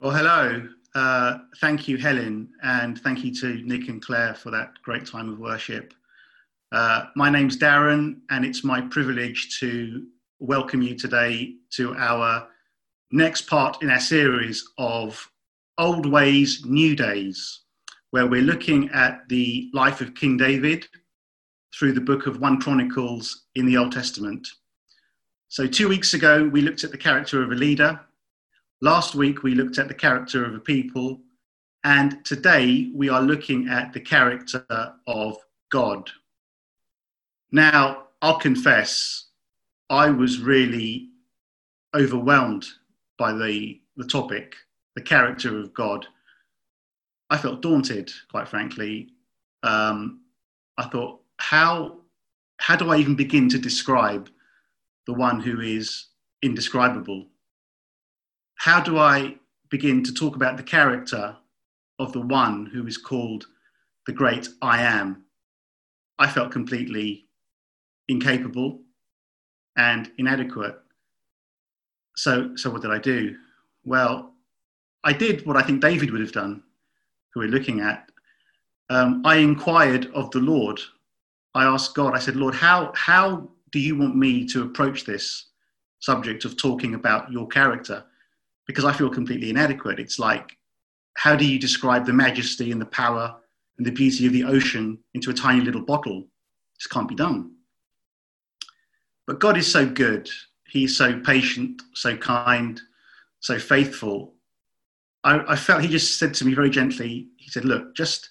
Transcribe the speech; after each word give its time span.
Well, 0.00 0.16
hello. 0.16 0.68
Uh, 0.94 1.38
thank 1.60 1.88
you, 1.88 1.96
Helen, 1.96 2.50
and 2.62 3.00
thank 3.00 3.24
you 3.24 3.34
to 3.34 3.60
Nick 3.64 3.88
and 3.88 4.00
Claire 4.00 4.32
for 4.32 4.52
that 4.52 4.80
great 4.84 5.04
time 5.04 5.28
of 5.28 5.40
worship. 5.40 5.92
Uh, 6.70 7.06
my 7.16 7.28
name's 7.28 7.58
Darren, 7.58 8.20
and 8.30 8.44
it's 8.44 8.62
my 8.62 8.80
privilege 8.80 9.58
to 9.58 10.06
welcome 10.38 10.82
you 10.82 10.94
today 10.94 11.54
to 11.70 11.96
our 11.96 12.46
next 13.10 13.48
part 13.48 13.82
in 13.82 13.90
our 13.90 13.98
series 13.98 14.64
of 14.78 15.28
Old 15.78 16.06
Ways, 16.06 16.64
New 16.64 16.94
Days, 16.94 17.62
where 18.10 18.28
we're 18.28 18.42
looking 18.42 18.90
at 18.90 19.28
the 19.28 19.68
life 19.74 20.00
of 20.00 20.14
King 20.14 20.36
David 20.36 20.86
through 21.76 21.94
the 21.94 22.00
book 22.00 22.28
of 22.28 22.40
1 22.40 22.60
Chronicles 22.60 23.46
in 23.56 23.66
the 23.66 23.76
Old 23.76 23.90
Testament. 23.90 24.46
So, 25.48 25.66
two 25.66 25.88
weeks 25.88 26.14
ago, 26.14 26.48
we 26.48 26.62
looked 26.62 26.84
at 26.84 26.92
the 26.92 26.98
character 26.98 27.42
of 27.42 27.50
a 27.50 27.56
leader 27.56 27.98
Last 28.80 29.16
week, 29.16 29.42
we 29.42 29.56
looked 29.56 29.78
at 29.78 29.88
the 29.88 29.94
character 29.94 30.44
of 30.44 30.54
a 30.54 30.60
people, 30.60 31.20
and 31.82 32.24
today 32.24 32.92
we 32.94 33.08
are 33.08 33.20
looking 33.20 33.68
at 33.68 33.92
the 33.92 33.98
character 34.00 34.64
of 35.08 35.36
God. 35.68 36.08
Now, 37.50 38.04
I'll 38.22 38.38
confess, 38.38 39.24
I 39.90 40.10
was 40.10 40.38
really 40.38 41.08
overwhelmed 41.92 42.66
by 43.18 43.32
the, 43.32 43.80
the 43.96 44.06
topic, 44.06 44.54
the 44.94 45.02
character 45.02 45.58
of 45.58 45.74
God. 45.74 46.06
I 47.30 47.36
felt 47.36 47.62
daunted, 47.62 48.12
quite 48.30 48.46
frankly. 48.46 49.08
Um, 49.64 50.20
I 50.76 50.84
thought, 50.84 51.20
how, 51.38 51.98
how 52.58 52.76
do 52.76 52.90
I 52.90 52.98
even 52.98 53.16
begin 53.16 53.48
to 53.48 53.58
describe 53.58 54.30
the 55.06 55.14
one 55.14 55.40
who 55.40 55.60
is 55.60 56.06
indescribable? 56.42 57.26
How 58.58 58.80
do 58.80 58.98
I 58.98 59.36
begin 59.70 60.02
to 60.02 60.12
talk 60.12 60.34
about 60.34 60.56
the 60.56 60.64
character 60.64 61.36
of 62.00 62.12
the 62.12 62.20
one 62.20 62.66
who 62.66 62.86
is 62.86 62.98
called 62.98 63.46
the 64.06 64.12
great 64.12 64.48
I 64.60 64.82
am? 64.82 65.24
I 66.18 66.26
felt 66.28 66.50
completely 66.50 67.26
incapable 68.08 68.80
and 69.76 70.10
inadequate. 70.18 70.76
So, 72.16 72.56
so 72.56 72.70
what 72.70 72.82
did 72.82 72.90
I 72.90 72.98
do? 72.98 73.36
Well, 73.84 74.34
I 75.04 75.12
did 75.12 75.46
what 75.46 75.56
I 75.56 75.62
think 75.62 75.80
David 75.80 76.10
would 76.10 76.20
have 76.20 76.32
done, 76.32 76.64
who 77.32 77.40
we're 77.40 77.48
looking 77.48 77.78
at. 77.78 78.10
Um, 78.90 79.22
I 79.24 79.36
inquired 79.36 80.06
of 80.14 80.32
the 80.32 80.40
Lord. 80.40 80.80
I 81.54 81.62
asked 81.64 81.94
God, 81.94 82.16
I 82.16 82.18
said, 82.18 82.34
Lord, 82.34 82.56
how, 82.56 82.92
how 82.96 83.48
do 83.70 83.78
you 83.78 83.96
want 83.96 84.16
me 84.16 84.44
to 84.48 84.64
approach 84.64 85.04
this 85.04 85.46
subject 86.00 86.44
of 86.44 86.56
talking 86.56 86.94
about 86.94 87.30
your 87.30 87.46
character? 87.46 88.04
Because 88.68 88.84
I 88.84 88.92
feel 88.92 89.10
completely 89.10 89.50
inadequate. 89.50 89.98
It's 89.98 90.20
like, 90.20 90.56
how 91.14 91.34
do 91.34 91.44
you 91.44 91.58
describe 91.58 92.06
the 92.06 92.12
majesty 92.12 92.70
and 92.70 92.80
the 92.80 92.86
power 92.86 93.34
and 93.78 93.86
the 93.86 93.90
beauty 93.90 94.26
of 94.26 94.32
the 94.32 94.44
ocean 94.44 94.98
into 95.14 95.30
a 95.30 95.34
tiny 95.34 95.62
little 95.62 95.80
bottle? 95.80 96.28
This 96.78 96.86
can't 96.86 97.08
be 97.08 97.16
done. 97.16 97.54
But 99.26 99.40
God 99.40 99.56
is 99.56 99.70
so 99.70 99.84
good. 99.84 100.30
He's 100.68 100.96
so 100.96 101.18
patient, 101.20 101.82
so 101.94 102.16
kind, 102.16 102.80
so 103.40 103.58
faithful. 103.58 104.34
I, 105.24 105.52
I 105.52 105.56
felt 105.56 105.82
he 105.82 105.88
just 105.88 106.18
said 106.18 106.34
to 106.34 106.44
me 106.44 106.54
very 106.54 106.70
gently, 106.70 107.28
he 107.38 107.50
said, 107.50 107.64
Look, 107.64 107.96
just, 107.96 108.28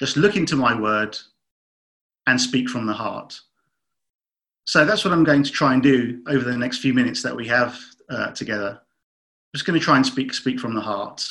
just 0.00 0.16
look 0.16 0.36
into 0.36 0.56
my 0.56 0.78
word 0.78 1.16
and 2.26 2.40
speak 2.40 2.68
from 2.68 2.86
the 2.86 2.92
heart. 2.94 3.38
So 4.64 4.84
that's 4.84 5.04
what 5.04 5.12
I'm 5.12 5.22
going 5.22 5.44
to 5.44 5.52
try 5.52 5.74
and 5.74 5.82
do 5.82 6.22
over 6.26 6.44
the 6.44 6.56
next 6.56 6.78
few 6.78 6.92
minutes 6.92 7.22
that 7.22 7.36
we 7.36 7.46
have 7.46 7.78
uh, 8.10 8.32
together 8.32 8.80
just 9.56 9.66
going 9.66 9.78
to 9.78 9.84
try 9.84 9.96
and 9.96 10.04
speak 10.04 10.34
speak 10.34 10.60
from 10.60 10.74
the 10.74 10.80
heart. 10.80 11.26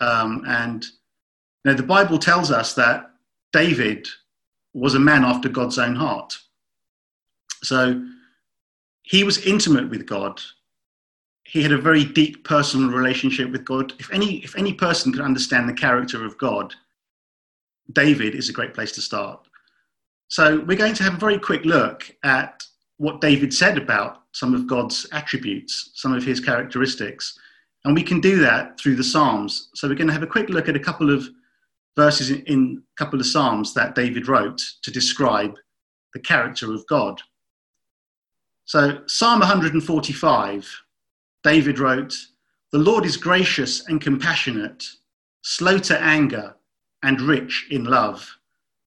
Um, 0.00 0.44
and 0.46 0.84
you 0.84 1.70
know, 1.70 1.74
the 1.74 1.82
Bible 1.82 2.18
tells 2.18 2.50
us 2.50 2.72
that 2.74 3.10
David 3.52 4.08
was 4.72 4.94
a 4.94 5.00
man 5.00 5.24
after 5.24 5.48
God's 5.48 5.78
own 5.78 5.94
heart. 5.94 6.38
So 7.62 8.02
he 9.02 9.24
was 9.24 9.46
intimate 9.46 9.90
with 9.90 10.06
God. 10.06 10.40
He 11.44 11.62
had 11.62 11.72
a 11.72 11.78
very 11.78 12.04
deep 12.04 12.44
personal 12.44 12.90
relationship 12.90 13.50
with 13.50 13.64
God. 13.64 13.92
If 13.98 14.12
any, 14.12 14.38
if 14.44 14.56
any 14.56 14.72
person 14.72 15.12
can 15.12 15.22
understand 15.22 15.68
the 15.68 15.72
character 15.74 16.24
of 16.24 16.36
God, 16.38 16.74
David 17.92 18.34
is 18.34 18.48
a 18.48 18.52
great 18.52 18.74
place 18.74 18.92
to 18.92 19.00
start. 19.00 19.46
So 20.28 20.60
we're 20.60 20.76
going 20.76 20.94
to 20.94 21.04
have 21.04 21.14
a 21.14 21.18
very 21.18 21.38
quick 21.38 21.64
look 21.64 22.10
at 22.24 22.64
what 22.96 23.20
David 23.20 23.54
said 23.54 23.78
about 23.78 24.22
some 24.32 24.54
of 24.54 24.66
God's 24.66 25.06
attributes, 25.12 25.90
some 25.94 26.12
of 26.12 26.24
his 26.24 26.40
characteristics. 26.40 27.38
And 27.86 27.94
we 27.94 28.02
can 28.02 28.20
do 28.20 28.40
that 28.40 28.80
through 28.80 28.96
the 28.96 29.04
Psalms. 29.04 29.68
So 29.74 29.86
we're 29.86 29.94
going 29.94 30.08
to 30.08 30.12
have 30.12 30.24
a 30.24 30.26
quick 30.26 30.48
look 30.48 30.68
at 30.68 30.74
a 30.74 30.80
couple 30.80 31.08
of 31.08 31.28
verses 31.94 32.30
in, 32.30 32.82
a 32.82 32.96
couple 32.98 33.20
of 33.20 33.26
Psalms 33.26 33.74
that 33.74 33.94
David 33.94 34.26
wrote 34.26 34.60
to 34.82 34.90
describe 34.90 35.56
the 36.12 36.18
character 36.18 36.74
of 36.74 36.84
God. 36.88 37.22
So, 38.64 39.02
Psalm 39.06 39.38
145, 39.38 40.82
David 41.44 41.78
wrote, 41.78 42.12
The 42.72 42.78
Lord 42.78 43.06
is 43.06 43.16
gracious 43.16 43.86
and 43.86 44.00
compassionate, 44.00 44.84
slow 45.42 45.78
to 45.78 45.96
anger, 46.02 46.56
and 47.04 47.20
rich 47.20 47.68
in 47.70 47.84
love. 47.84 48.28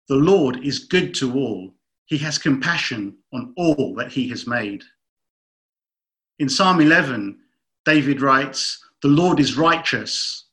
The 0.09 0.15
Lord 0.15 0.57
is 0.65 0.79
good 0.79 1.13
to 1.15 1.33
all. 1.39 1.73
He 2.07 2.17
has 2.17 2.37
compassion 2.37 3.15
on 3.31 3.53
all 3.55 3.95
that 3.95 4.11
he 4.11 4.27
has 4.27 4.45
made. 4.45 4.83
In 6.39 6.49
Psalm 6.49 6.81
11, 6.81 7.39
David 7.85 8.21
writes, 8.21 8.83
the 9.01 9.07
Lord 9.07 9.39
is 9.39 9.57
righteous, 9.57 10.45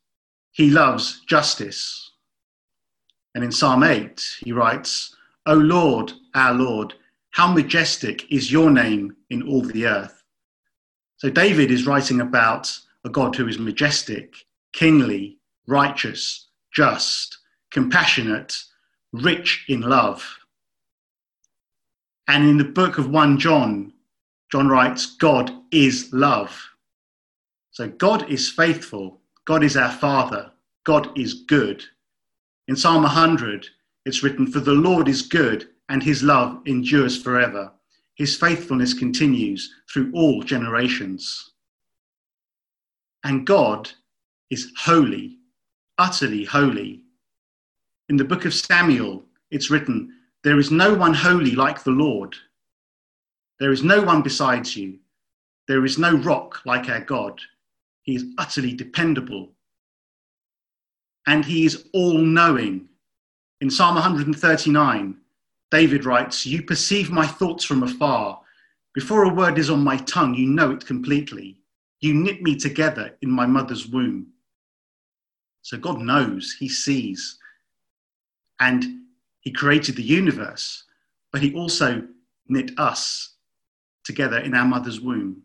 he 0.52 0.70
loves 0.70 1.20
justice. 1.26 2.12
And 3.34 3.44
in 3.44 3.52
Psalm 3.52 3.82
8, 3.82 4.22
he 4.40 4.52
writes, 4.52 5.14
O 5.46 5.54
Lord, 5.54 6.12
our 6.34 6.54
Lord, 6.54 6.94
how 7.30 7.52
majestic 7.52 8.30
is 8.32 8.50
your 8.50 8.70
name 8.70 9.14
in 9.30 9.42
all 9.42 9.62
the 9.62 9.86
earth. 9.86 10.22
So 11.18 11.28
David 11.28 11.70
is 11.70 11.86
writing 11.86 12.20
about 12.20 12.78
a 13.04 13.10
God 13.10 13.36
who 13.36 13.46
is 13.46 13.58
majestic, 13.58 14.34
kingly, 14.72 15.38
righteous, 15.66 16.46
just, 16.72 17.38
compassionate, 17.70 18.56
rich 19.12 19.64
in 19.68 19.82
love. 19.82 20.38
And 22.28 22.48
in 22.48 22.58
the 22.58 22.64
book 22.64 22.98
of 22.98 23.10
1 23.10 23.38
John, 23.38 23.92
John 24.50 24.68
writes, 24.68 25.16
God 25.16 25.52
is 25.70 26.12
love. 26.12 26.58
So 27.76 27.88
God 27.88 28.30
is 28.30 28.48
faithful. 28.48 29.20
God 29.44 29.62
is 29.62 29.76
our 29.76 29.92
Father. 29.92 30.50
God 30.84 31.10
is 31.14 31.42
good. 31.42 31.84
In 32.68 32.74
Psalm 32.74 33.02
100, 33.02 33.66
it's 34.06 34.22
written, 34.22 34.46
For 34.46 34.60
the 34.60 34.72
Lord 34.72 35.08
is 35.08 35.20
good, 35.20 35.68
and 35.90 36.02
his 36.02 36.22
love 36.22 36.62
endures 36.64 37.22
forever. 37.22 37.70
His 38.14 38.34
faithfulness 38.34 38.94
continues 38.94 39.74
through 39.92 40.10
all 40.14 40.42
generations. 40.42 41.50
And 43.24 43.46
God 43.46 43.90
is 44.48 44.72
holy, 44.78 45.36
utterly 45.98 46.46
holy. 46.46 47.02
In 48.08 48.16
the 48.16 48.24
book 48.24 48.46
of 48.46 48.54
Samuel, 48.54 49.22
it's 49.50 49.70
written, 49.70 50.14
There 50.44 50.58
is 50.58 50.70
no 50.70 50.94
one 50.94 51.12
holy 51.12 51.50
like 51.50 51.84
the 51.84 51.90
Lord. 51.90 52.36
There 53.60 53.70
is 53.70 53.82
no 53.82 54.00
one 54.00 54.22
besides 54.22 54.74
you. 54.74 54.98
There 55.68 55.84
is 55.84 55.98
no 55.98 56.16
rock 56.16 56.62
like 56.64 56.88
our 56.88 57.02
God. 57.02 57.38
He 58.06 58.14
is 58.14 58.24
utterly 58.38 58.72
dependable. 58.72 59.50
And 61.26 61.44
he 61.44 61.66
is 61.66 61.88
all 61.92 62.16
knowing. 62.16 62.88
In 63.60 63.68
Psalm 63.68 63.96
139, 63.96 65.16
David 65.72 66.04
writes, 66.04 66.46
You 66.46 66.62
perceive 66.62 67.10
my 67.10 67.26
thoughts 67.26 67.64
from 67.64 67.82
afar. 67.82 68.40
Before 68.94 69.24
a 69.24 69.34
word 69.34 69.58
is 69.58 69.68
on 69.68 69.80
my 69.80 69.96
tongue, 69.98 70.34
you 70.34 70.46
know 70.46 70.70
it 70.70 70.86
completely. 70.86 71.58
You 72.00 72.14
knit 72.14 72.42
me 72.42 72.54
together 72.54 73.16
in 73.22 73.30
my 73.30 73.44
mother's 73.44 73.86
womb. 73.88 74.28
So 75.62 75.76
God 75.76 76.00
knows, 76.00 76.56
He 76.60 76.68
sees, 76.68 77.38
and 78.60 78.84
He 79.40 79.50
created 79.50 79.96
the 79.96 80.02
universe, 80.02 80.84
but 81.32 81.42
He 81.42 81.52
also 81.54 82.06
knit 82.46 82.70
us 82.78 83.34
together 84.04 84.38
in 84.38 84.54
our 84.54 84.64
mother's 84.64 85.00
womb. 85.00 85.42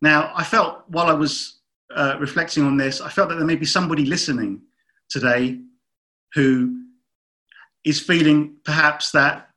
Now, 0.00 0.32
I 0.34 0.42
felt 0.42 0.84
while 0.88 1.08
I 1.08 1.12
was 1.12 1.58
uh, 1.94 2.16
reflecting 2.18 2.64
on 2.64 2.76
this, 2.76 3.00
I 3.00 3.08
felt 3.08 3.28
that 3.28 3.36
there 3.36 3.46
may 3.46 3.56
be 3.56 3.66
somebody 3.66 4.04
listening 4.04 4.62
today 5.08 5.58
who 6.34 6.82
is 7.84 8.00
feeling 8.00 8.56
perhaps 8.64 9.10
that 9.12 9.50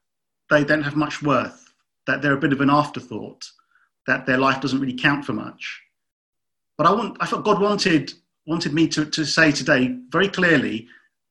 they 0.49 0.63
don't 0.63 0.83
have 0.83 0.95
much 0.95 1.21
worth, 1.21 1.73
that 2.07 2.21
they're 2.21 2.33
a 2.33 2.39
bit 2.39 2.53
of 2.53 2.61
an 2.61 2.69
afterthought, 2.69 3.45
that 4.07 4.25
their 4.25 4.37
life 4.37 4.61
doesn't 4.61 4.79
really 4.79 4.93
count 4.93 5.25
for 5.25 5.33
much. 5.33 5.81
But 6.77 6.87
I, 6.87 6.91
want, 6.91 7.17
I 7.19 7.25
thought 7.25 7.45
God 7.45 7.61
wanted, 7.61 8.13
wanted 8.45 8.73
me 8.73 8.87
to, 8.89 9.05
to 9.05 9.25
say 9.25 9.51
today 9.51 9.97
very 10.09 10.27
clearly 10.27 10.87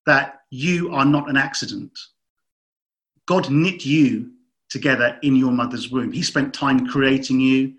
that 0.06 0.41
you 0.51 0.93
are 0.93 1.05
not 1.05 1.29
an 1.29 1.37
accident. 1.37 1.99
God 3.27 3.51
knit 3.51 3.85
you 3.85 4.31
together 4.69 5.19
in 5.23 5.37
your 5.37 5.53
mother's 5.53 5.91
womb. 5.91 6.12
He 6.12 6.23
spent 6.23 6.53
time 6.53 6.87
creating 6.87 7.41
you. 7.41 7.75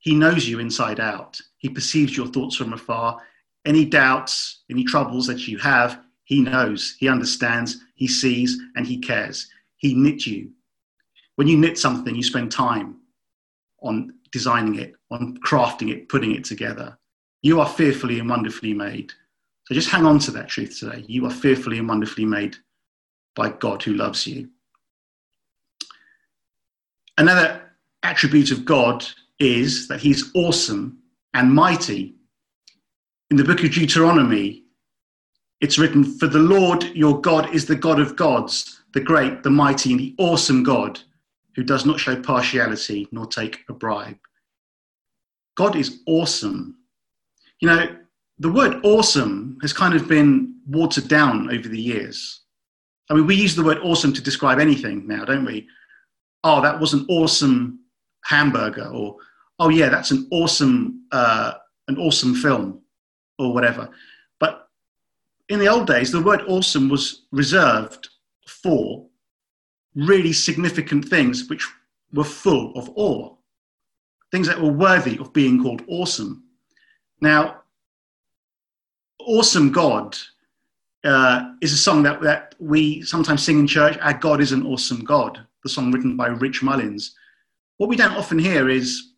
He 0.00 0.14
knows 0.14 0.48
you 0.48 0.58
inside 0.58 0.98
out. 0.98 1.40
He 1.58 1.68
perceives 1.68 2.16
your 2.16 2.26
thoughts 2.26 2.56
from 2.56 2.72
afar. 2.72 3.20
any 3.66 3.84
doubts, 3.84 4.62
any 4.70 4.84
troubles 4.84 5.26
that 5.26 5.46
you 5.46 5.58
have, 5.58 6.00
He 6.24 6.40
knows, 6.40 6.96
He 6.98 7.08
understands, 7.08 7.78
He 7.94 8.08
sees, 8.08 8.58
and 8.74 8.86
He 8.86 8.98
cares. 8.98 9.46
He 9.76 9.94
knit 9.94 10.26
you. 10.26 10.50
When 11.36 11.46
you 11.46 11.56
knit 11.56 11.78
something, 11.78 12.14
you 12.14 12.22
spend 12.22 12.50
time 12.50 12.96
on 13.82 14.14
designing 14.32 14.76
it, 14.76 14.94
on 15.10 15.36
crafting 15.38 15.90
it, 15.90 16.08
putting 16.08 16.34
it 16.34 16.44
together. 16.44 16.98
You 17.42 17.60
are 17.60 17.68
fearfully 17.68 18.18
and 18.18 18.28
wonderfully 18.28 18.74
made. 18.74 19.12
So 19.64 19.74
just 19.74 19.90
hang 19.90 20.06
on 20.06 20.18
to 20.20 20.30
that 20.32 20.48
truth 20.48 20.78
today. 20.78 21.04
You 21.06 21.26
are 21.26 21.30
fearfully 21.30 21.78
and 21.78 21.88
wonderfully 21.88 22.24
made 22.24 22.56
by 23.34 23.50
God 23.50 23.82
who 23.82 23.94
loves 23.94 24.26
you. 24.26 24.48
Another 27.18 27.62
attribute 28.02 28.50
of 28.50 28.64
God 28.64 29.06
is 29.40 29.88
that 29.88 30.00
he's 30.00 30.30
awesome 30.34 30.98
and 31.34 31.52
mighty. 31.52 32.14
In 33.30 33.36
the 33.36 33.44
book 33.44 33.64
of 33.64 33.72
Deuteronomy, 33.72 34.64
it's 35.60 35.78
written, 35.78 36.04
For 36.04 36.26
the 36.26 36.38
Lord 36.38 36.84
your 36.94 37.20
God 37.20 37.54
is 37.54 37.66
the 37.66 37.76
God 37.76 37.98
of 38.00 38.16
gods, 38.16 38.82
the 38.92 39.00
great, 39.00 39.42
the 39.42 39.50
mighty, 39.50 39.92
and 39.92 40.00
the 40.00 40.14
awesome 40.18 40.62
God 40.62 41.00
who 41.56 41.62
does 41.62 41.84
not 41.84 41.98
show 41.98 42.20
partiality 42.20 43.08
nor 43.12 43.26
take 43.26 43.60
a 43.68 43.72
bribe. 43.72 44.18
God 45.56 45.76
is 45.76 46.00
awesome. 46.06 46.76
You 47.60 47.68
know, 47.68 47.96
the 48.38 48.50
word 48.50 48.80
awesome 48.84 49.58
has 49.60 49.72
kind 49.72 49.94
of 49.94 50.08
been 50.08 50.54
watered 50.66 51.08
down 51.08 51.50
over 51.52 51.68
the 51.68 51.80
years. 51.80 52.40
I 53.10 53.14
mean, 53.14 53.26
we 53.26 53.34
use 53.34 53.54
the 53.54 53.64
word 53.64 53.78
awesome 53.82 54.12
to 54.14 54.22
describe 54.22 54.58
anything 54.58 55.06
now, 55.06 55.24
don't 55.24 55.44
we? 55.44 55.66
Oh, 56.44 56.62
that 56.62 56.80
was 56.80 56.94
an 56.94 57.04
awesome 57.08 57.80
hamburger, 58.24 58.86
or 58.86 59.16
oh 59.60 59.68
yeah, 59.68 59.88
that's 59.88 60.10
an 60.10 60.26
awesome 60.32 61.06
uh, 61.12 61.52
an 61.86 61.96
awesome 61.98 62.34
film, 62.34 62.80
or 63.38 63.54
whatever. 63.54 63.88
But 64.40 64.68
in 65.48 65.60
the 65.60 65.68
old 65.68 65.86
days, 65.86 66.10
the 66.10 66.20
word 66.20 66.42
awesome 66.48 66.88
was 66.88 67.26
reserved 67.30 68.08
for 68.48 69.06
really 69.94 70.32
significant 70.32 71.04
things 71.04 71.48
which 71.48 71.68
were 72.12 72.24
full 72.24 72.72
of 72.76 72.90
awe, 72.96 73.32
things 74.32 74.48
that 74.48 74.60
were 74.60 74.72
worthy 74.72 75.18
of 75.18 75.32
being 75.32 75.62
called 75.62 75.82
awesome. 75.86 76.42
Now, 77.20 77.60
Awesome 79.26 79.70
God 79.70 80.16
uh, 81.04 81.52
is 81.60 81.72
a 81.72 81.76
song 81.76 82.02
that, 82.04 82.22
that 82.22 82.54
we 82.58 83.02
sometimes 83.02 83.42
sing 83.42 83.58
in 83.58 83.66
church. 83.66 83.98
Our 84.00 84.14
God 84.14 84.40
is 84.40 84.52
an 84.52 84.66
awesome 84.66 85.04
God, 85.04 85.46
the 85.62 85.68
song 85.68 85.92
written 85.92 86.16
by 86.16 86.28
Rich 86.28 86.62
Mullins. 86.62 87.14
What 87.76 87.90
we 87.90 87.96
don't 87.96 88.16
often 88.16 88.38
hear 88.38 88.68
is 88.68 89.09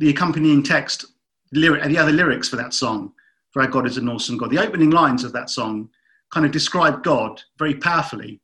the 0.00 0.10
accompanying 0.10 0.62
text, 0.62 1.04
lyric, 1.52 1.84
the 1.84 1.98
other 1.98 2.12
lyrics 2.12 2.48
for 2.48 2.56
that 2.56 2.74
song, 2.74 3.12
for 3.52 3.62
our 3.62 3.68
God 3.68 3.86
is 3.86 3.96
an 3.96 4.08
awesome 4.08 4.36
God. 4.36 4.50
The 4.50 4.62
opening 4.66 4.90
lines 4.90 5.22
of 5.22 5.32
that 5.32 5.50
song 5.50 5.88
kind 6.32 6.44
of 6.44 6.52
describe 6.52 7.04
God 7.04 7.40
very 7.58 7.74
powerfully 7.74 8.40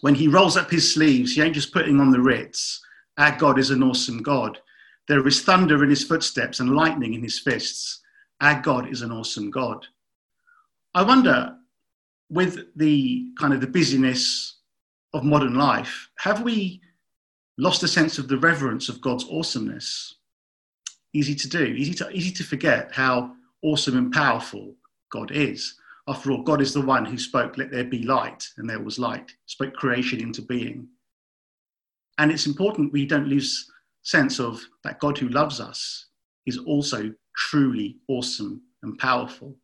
when 0.00 0.14
he 0.14 0.28
rolls 0.28 0.56
up 0.56 0.70
his 0.70 0.92
sleeves, 0.92 1.34
he 1.34 1.42
ain't 1.42 1.54
just 1.54 1.72
putting 1.72 2.00
on 2.00 2.10
the 2.10 2.20
Ritz. 2.20 2.80
Our 3.16 3.36
God 3.36 3.58
is 3.58 3.70
an 3.70 3.82
awesome 3.82 4.22
God. 4.22 4.58
There 5.08 5.26
is 5.26 5.42
thunder 5.42 5.82
in 5.82 5.90
his 5.90 6.04
footsteps 6.04 6.60
and 6.60 6.76
lightning 6.76 7.14
in 7.14 7.22
his 7.22 7.38
fists. 7.38 8.00
Our 8.40 8.60
God 8.60 8.88
is 8.88 9.02
an 9.02 9.10
awesome 9.10 9.50
God. 9.50 9.86
I 10.94 11.02
wonder, 11.02 11.56
with 12.30 12.66
the 12.76 13.28
kind 13.38 13.52
of 13.52 13.60
the 13.60 13.66
busyness 13.66 14.56
of 15.14 15.24
modern 15.24 15.54
life, 15.54 16.08
have 16.18 16.42
we 16.42 16.80
lost 17.56 17.82
a 17.82 17.88
sense 17.88 18.18
of 18.18 18.28
the 18.28 18.38
reverence 18.38 18.88
of 18.88 19.00
God's 19.00 19.24
awesomeness? 19.28 20.14
Easy 21.14 21.34
to 21.34 21.48
do, 21.48 21.64
easy 21.64 21.94
to, 21.94 22.10
easy 22.10 22.30
to 22.32 22.44
forget 22.44 22.92
how 22.92 23.34
awesome 23.62 23.96
and 23.96 24.12
powerful 24.12 24.74
God 25.10 25.30
is. 25.30 25.74
After 26.06 26.30
all, 26.30 26.42
God 26.42 26.60
is 26.60 26.72
the 26.72 26.80
one 26.80 27.04
who 27.04 27.18
spoke, 27.18 27.58
let 27.58 27.70
there 27.70 27.84
be 27.84 28.02
light, 28.02 28.48
and 28.56 28.68
there 28.68 28.80
was 28.80 28.98
light, 28.98 29.32
spoke 29.46 29.74
creation 29.74 30.20
into 30.20 30.42
being. 30.42 30.88
And 32.18 32.32
it's 32.32 32.46
important 32.46 32.92
we 32.92 33.06
don't 33.06 33.28
lose 33.28 33.70
sense 34.02 34.40
of 34.40 34.60
that 34.84 35.00
God 35.00 35.18
who 35.18 35.28
loves 35.28 35.60
us 35.60 36.06
is 36.46 36.58
also 36.58 37.12
truly 37.36 37.98
awesome 38.08 38.62
and 38.82 38.98
powerful. 38.98 39.54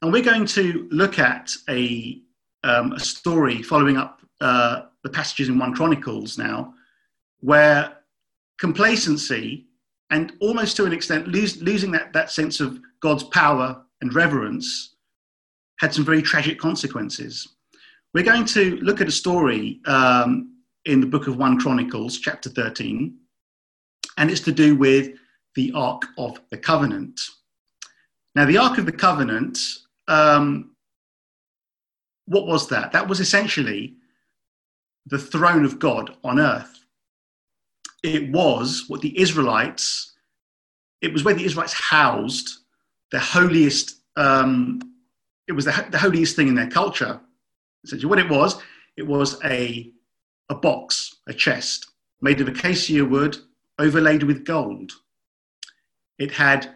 And 0.00 0.12
we're 0.12 0.22
going 0.22 0.46
to 0.46 0.88
look 0.90 1.18
at 1.18 1.52
a, 1.68 2.22
um, 2.64 2.92
a 2.92 3.00
story 3.00 3.62
following 3.62 3.96
up 3.96 4.20
uh, 4.40 4.82
the 5.02 5.10
passages 5.10 5.48
in 5.48 5.58
1 5.58 5.74
Chronicles 5.74 6.38
now, 6.38 6.72
where 7.40 7.96
complacency 8.58 9.66
and 10.10 10.32
almost 10.40 10.76
to 10.76 10.84
an 10.84 10.92
extent 10.92 11.28
lose, 11.28 11.60
losing 11.62 11.90
that, 11.92 12.12
that 12.12 12.30
sense 12.30 12.60
of 12.60 12.80
God's 13.00 13.24
power 13.24 13.82
and 14.00 14.14
reverence 14.14 14.96
had 15.78 15.94
some 15.94 16.04
very 16.04 16.22
tragic 16.22 16.58
consequences. 16.58 17.56
We're 18.12 18.24
going 18.24 18.44
to 18.46 18.76
look 18.78 19.00
at 19.00 19.08
a 19.08 19.12
story 19.12 19.80
um, 19.86 20.56
in 20.84 21.00
the 21.00 21.06
book 21.06 21.26
of 21.26 21.36
1 21.36 21.60
Chronicles, 21.60 22.18
chapter 22.18 22.50
13, 22.50 23.16
and 24.18 24.30
it's 24.30 24.40
to 24.40 24.52
do 24.52 24.74
with 24.74 25.16
the 25.54 25.72
Ark 25.74 26.02
of 26.18 26.40
the 26.50 26.58
Covenant. 26.58 27.20
Now, 28.34 28.44
the 28.46 28.58
Ark 28.58 28.78
of 28.78 28.86
the 28.86 28.92
Covenant, 28.92 29.58
um, 30.08 30.72
what 32.26 32.46
was 32.46 32.68
that? 32.68 32.92
That 32.92 33.08
was 33.08 33.20
essentially 33.20 33.94
the 35.06 35.18
throne 35.18 35.64
of 35.64 35.78
God 35.78 36.16
on 36.22 36.38
earth. 36.38 36.79
It 38.02 38.30
was 38.30 38.84
what 38.88 39.00
the 39.00 39.18
Israelites, 39.18 40.14
it 41.00 41.12
was 41.12 41.24
where 41.24 41.34
the 41.34 41.44
Israelites 41.44 41.74
housed 41.74 42.50
their 43.10 43.20
holiest 43.20 43.96
um, 44.16 44.80
it 45.50 45.52
was 45.52 45.64
the, 45.64 45.86
the 45.90 45.98
holiest 45.98 46.36
thing 46.36 46.48
in 46.48 46.54
their 46.54 46.70
culture. 46.70 47.20
Essentially, 47.84 48.08
what 48.08 48.20
it 48.20 48.30
was, 48.30 48.62
it 48.96 49.06
was 49.06 49.42
a, 49.44 49.92
a 50.48 50.54
box, 50.54 51.16
a 51.26 51.34
chest 51.34 51.90
made 52.20 52.40
of 52.40 52.48
acacia 52.48 53.04
wood 53.04 53.36
overlaid 53.78 54.22
with 54.22 54.44
gold. 54.44 54.92
It 56.18 56.30
had 56.30 56.74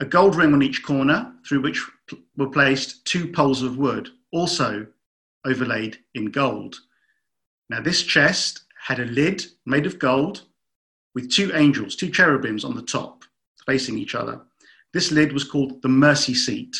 a 0.00 0.04
gold 0.04 0.36
ring 0.36 0.52
on 0.52 0.62
each 0.62 0.82
corner 0.82 1.32
through 1.46 1.62
which 1.62 1.82
were 2.36 2.50
placed 2.50 3.04
two 3.06 3.30
poles 3.32 3.62
of 3.62 3.78
wood, 3.78 4.10
also 4.32 4.86
overlaid 5.46 5.98
in 6.14 6.26
gold. 6.26 6.76
Now, 7.70 7.80
this 7.80 8.02
chest 8.02 8.64
had 8.86 8.98
a 8.98 9.04
lid 9.04 9.46
made 9.64 9.86
of 9.86 9.98
gold 9.98 10.42
with 11.14 11.30
two 11.30 11.52
angels, 11.54 11.96
two 11.96 12.10
cherubims 12.10 12.64
on 12.64 12.74
the 12.74 12.82
top, 12.82 13.24
facing 13.66 13.98
each 13.98 14.14
other. 14.14 14.40
This 14.92 15.10
lid 15.10 15.32
was 15.32 15.44
called 15.44 15.82
the 15.82 15.88
mercy 15.88 16.34
seat. 16.34 16.76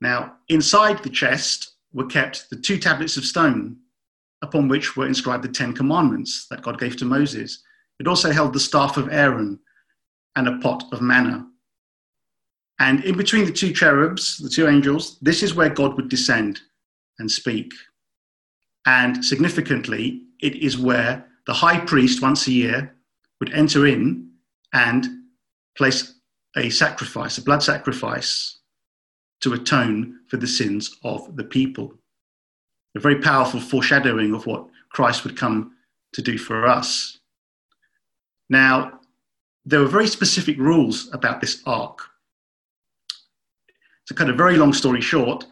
Now, 0.00 0.36
inside 0.48 1.02
the 1.02 1.10
chest 1.10 1.72
were 1.92 2.06
kept 2.06 2.48
the 2.50 2.56
two 2.56 2.78
tablets 2.78 3.16
of 3.16 3.24
stone 3.24 3.76
upon 4.42 4.68
which 4.68 4.96
were 4.96 5.06
inscribed 5.06 5.44
the 5.44 5.48
Ten 5.48 5.74
Commandments 5.74 6.46
that 6.48 6.62
God 6.62 6.78
gave 6.78 6.96
to 6.96 7.04
Moses. 7.04 7.62
It 7.98 8.06
also 8.06 8.30
held 8.30 8.52
the 8.52 8.60
staff 8.60 8.96
of 8.96 9.12
Aaron 9.12 9.58
and 10.36 10.48
a 10.48 10.58
pot 10.58 10.84
of 10.92 11.02
manna. 11.02 11.46
And 12.78 13.04
in 13.04 13.16
between 13.16 13.44
the 13.44 13.52
two 13.52 13.72
cherubs, 13.74 14.38
the 14.38 14.48
two 14.48 14.66
angels, 14.66 15.18
this 15.20 15.42
is 15.42 15.54
where 15.54 15.68
God 15.68 15.96
would 15.96 16.08
descend 16.08 16.60
and 17.18 17.30
speak. 17.30 17.72
And 18.86 19.22
significantly, 19.22 20.22
it 20.40 20.56
is 20.56 20.78
where 20.78 21.26
the 21.46 21.52
high 21.52 21.80
priest 21.80 22.22
once 22.22 22.46
a 22.46 22.52
year 22.52 22.96
would 23.40 23.52
enter 23.52 23.86
in 23.86 24.30
and 24.72 25.06
place 25.76 26.14
a 26.56 26.70
sacrifice, 26.70 27.38
a 27.38 27.42
blood 27.42 27.62
sacrifice 27.62 28.58
to 29.40 29.54
atone 29.54 30.20
for 30.28 30.36
the 30.36 30.46
sins 30.46 30.96
of 31.02 31.36
the 31.36 31.44
people. 31.44 31.94
A 32.94 33.00
very 33.00 33.20
powerful 33.20 33.60
foreshadowing 33.60 34.34
of 34.34 34.46
what 34.46 34.66
Christ 34.90 35.24
would 35.24 35.36
come 35.36 35.72
to 36.12 36.22
do 36.22 36.36
for 36.36 36.66
us. 36.66 37.18
Now, 38.48 39.00
there 39.64 39.80
were 39.80 39.86
very 39.86 40.08
specific 40.08 40.58
rules 40.58 41.08
about 41.12 41.40
this 41.40 41.62
ark. 41.66 42.00
To 44.06 44.14
cut 44.14 44.28
a 44.28 44.34
very 44.34 44.56
long 44.56 44.72
story 44.72 45.00
short, 45.00 45.46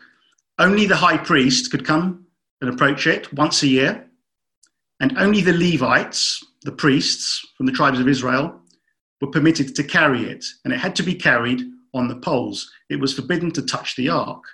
only 0.58 0.86
the 0.86 0.96
high 0.96 1.16
priest 1.16 1.70
could 1.70 1.86
come 1.86 2.26
and 2.60 2.68
approach 2.68 3.06
it 3.06 3.32
once 3.32 3.62
a 3.62 3.68
year, 3.68 4.07
and 5.00 5.16
only 5.18 5.40
the 5.40 5.52
Levites, 5.52 6.44
the 6.62 6.72
priests 6.72 7.46
from 7.56 7.66
the 7.66 7.72
tribes 7.72 8.00
of 8.00 8.08
Israel, 8.08 8.60
were 9.20 9.30
permitted 9.30 9.74
to 9.74 9.84
carry 9.84 10.24
it, 10.24 10.44
and 10.64 10.72
it 10.72 10.78
had 10.78 10.96
to 10.96 11.02
be 11.02 11.14
carried 11.14 11.62
on 11.94 12.08
the 12.08 12.16
poles. 12.16 12.70
It 12.90 13.00
was 13.00 13.14
forbidden 13.14 13.50
to 13.52 13.62
touch 13.62 13.96
the 13.96 14.08
ark. 14.08 14.44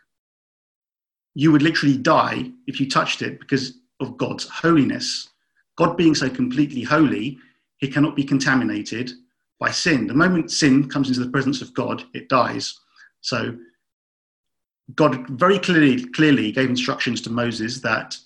You 1.34 1.50
would 1.52 1.62
literally 1.62 1.96
die 1.96 2.50
if 2.66 2.80
you 2.80 2.88
touched 2.88 3.22
it 3.22 3.40
because 3.40 3.78
of 4.00 4.16
God's 4.16 4.48
holiness. 4.48 5.28
God 5.76 5.96
being 5.96 6.14
so 6.14 6.30
completely 6.30 6.82
holy, 6.82 7.38
he 7.78 7.88
cannot 7.88 8.16
be 8.16 8.24
contaminated 8.24 9.10
by 9.58 9.70
sin. 9.70 10.06
The 10.06 10.14
moment 10.14 10.50
sin 10.50 10.88
comes 10.88 11.08
into 11.08 11.20
the 11.20 11.30
presence 11.30 11.60
of 11.60 11.74
God, 11.74 12.04
it 12.14 12.28
dies. 12.28 12.78
So 13.20 13.56
God 14.94 15.28
very 15.30 15.58
clearly, 15.58 16.04
clearly 16.10 16.52
gave 16.52 16.68
instructions 16.68 17.20
to 17.22 17.30
Moses 17.30 17.80
that 17.80 18.16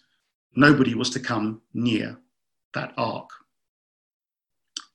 nobody 0.54 0.94
was 0.94 1.10
to 1.10 1.20
come 1.20 1.60
near 1.74 2.18
that 2.74 2.92
ark. 2.96 3.30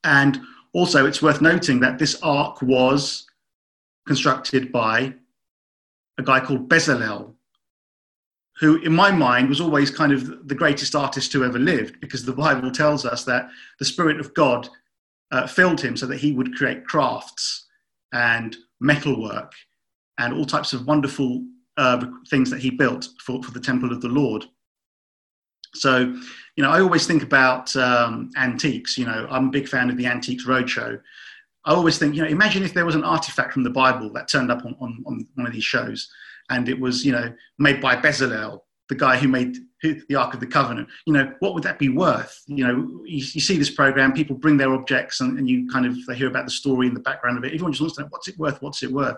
And 0.02 0.40
also, 0.72 1.06
it's 1.06 1.22
worth 1.22 1.40
noting 1.40 1.80
that 1.80 1.98
this 1.98 2.20
ark 2.22 2.60
was 2.60 3.26
constructed 4.06 4.70
by 4.70 5.14
a 6.18 6.22
guy 6.22 6.40
called 6.40 6.68
Bezalel, 6.68 7.34
who, 8.60 8.76
in 8.82 8.92
my 8.92 9.10
mind, 9.10 9.48
was 9.48 9.60
always 9.60 9.90
kind 9.90 10.12
of 10.12 10.48
the 10.48 10.54
greatest 10.54 10.94
artist 10.94 11.32
who 11.32 11.44
ever 11.44 11.58
lived, 11.58 12.00
because 12.00 12.24
the 12.24 12.32
Bible 12.32 12.70
tells 12.70 13.04
us 13.04 13.24
that 13.24 13.48
the 13.78 13.84
Spirit 13.84 14.20
of 14.20 14.34
God 14.34 14.68
uh, 15.30 15.46
filled 15.46 15.80
him 15.80 15.96
so 15.96 16.06
that 16.06 16.20
he 16.20 16.32
would 16.32 16.54
create 16.54 16.86
crafts 16.86 17.66
and 18.12 18.56
metalwork 18.80 19.52
and 20.18 20.32
all 20.32 20.44
types 20.44 20.72
of 20.72 20.86
wonderful 20.86 21.44
uh, 21.76 22.06
things 22.28 22.50
that 22.50 22.60
he 22.60 22.70
built 22.70 23.08
for, 23.24 23.42
for 23.42 23.50
the 23.50 23.60
temple 23.60 23.90
of 23.90 24.00
the 24.00 24.08
Lord. 24.08 24.44
So, 25.74 26.16
you 26.56 26.62
know, 26.62 26.70
I 26.70 26.80
always 26.80 27.06
think 27.06 27.22
about 27.22 27.74
um, 27.76 28.30
antiques. 28.36 28.96
You 28.96 29.06
know, 29.06 29.26
I'm 29.30 29.48
a 29.48 29.50
big 29.50 29.68
fan 29.68 29.90
of 29.90 29.96
the 29.96 30.06
Antiques 30.06 30.46
Roadshow. 30.46 31.00
I 31.64 31.72
always 31.72 31.98
think, 31.98 32.14
you 32.14 32.22
know, 32.22 32.28
imagine 32.28 32.62
if 32.62 32.74
there 32.74 32.84
was 32.84 32.94
an 32.94 33.04
artifact 33.04 33.52
from 33.52 33.64
the 33.64 33.70
Bible 33.70 34.10
that 34.12 34.28
turned 34.28 34.50
up 34.50 34.64
on, 34.64 34.76
on, 34.80 35.02
on 35.06 35.26
one 35.34 35.46
of 35.46 35.52
these 35.52 35.64
shows 35.64 36.08
and 36.50 36.68
it 36.68 36.78
was, 36.78 37.04
you 37.04 37.12
know, 37.12 37.32
made 37.58 37.80
by 37.80 37.96
Bezalel, 37.96 38.60
the 38.88 38.94
guy 38.94 39.16
who 39.16 39.28
made 39.28 39.56
the 39.82 40.14
Ark 40.14 40.34
of 40.34 40.40
the 40.40 40.46
Covenant. 40.46 40.88
You 41.06 41.14
know, 41.14 41.32
what 41.40 41.54
would 41.54 41.62
that 41.62 41.78
be 41.78 41.88
worth? 41.88 42.42
You 42.46 42.66
know, 42.66 42.76
you, 43.04 43.18
you 43.18 43.40
see 43.40 43.56
this 43.56 43.70
program, 43.70 44.12
people 44.12 44.36
bring 44.36 44.56
their 44.56 44.74
objects 44.74 45.20
and, 45.20 45.38
and, 45.38 45.48
you 45.48 45.66
kind 45.68 45.86
of, 45.86 45.96
they 46.06 46.14
hear 46.14 46.28
about 46.28 46.44
the 46.44 46.50
story 46.50 46.86
and 46.86 46.96
the 46.96 47.00
background 47.00 47.38
of 47.38 47.44
it. 47.44 47.48
Everyone 47.48 47.72
just 47.72 47.80
wants 47.80 47.96
to 47.96 48.02
know, 48.02 48.08
what's 48.10 48.28
it 48.28 48.38
worth? 48.38 48.60
What's 48.60 48.82
it 48.82 48.92
worth? 48.92 49.16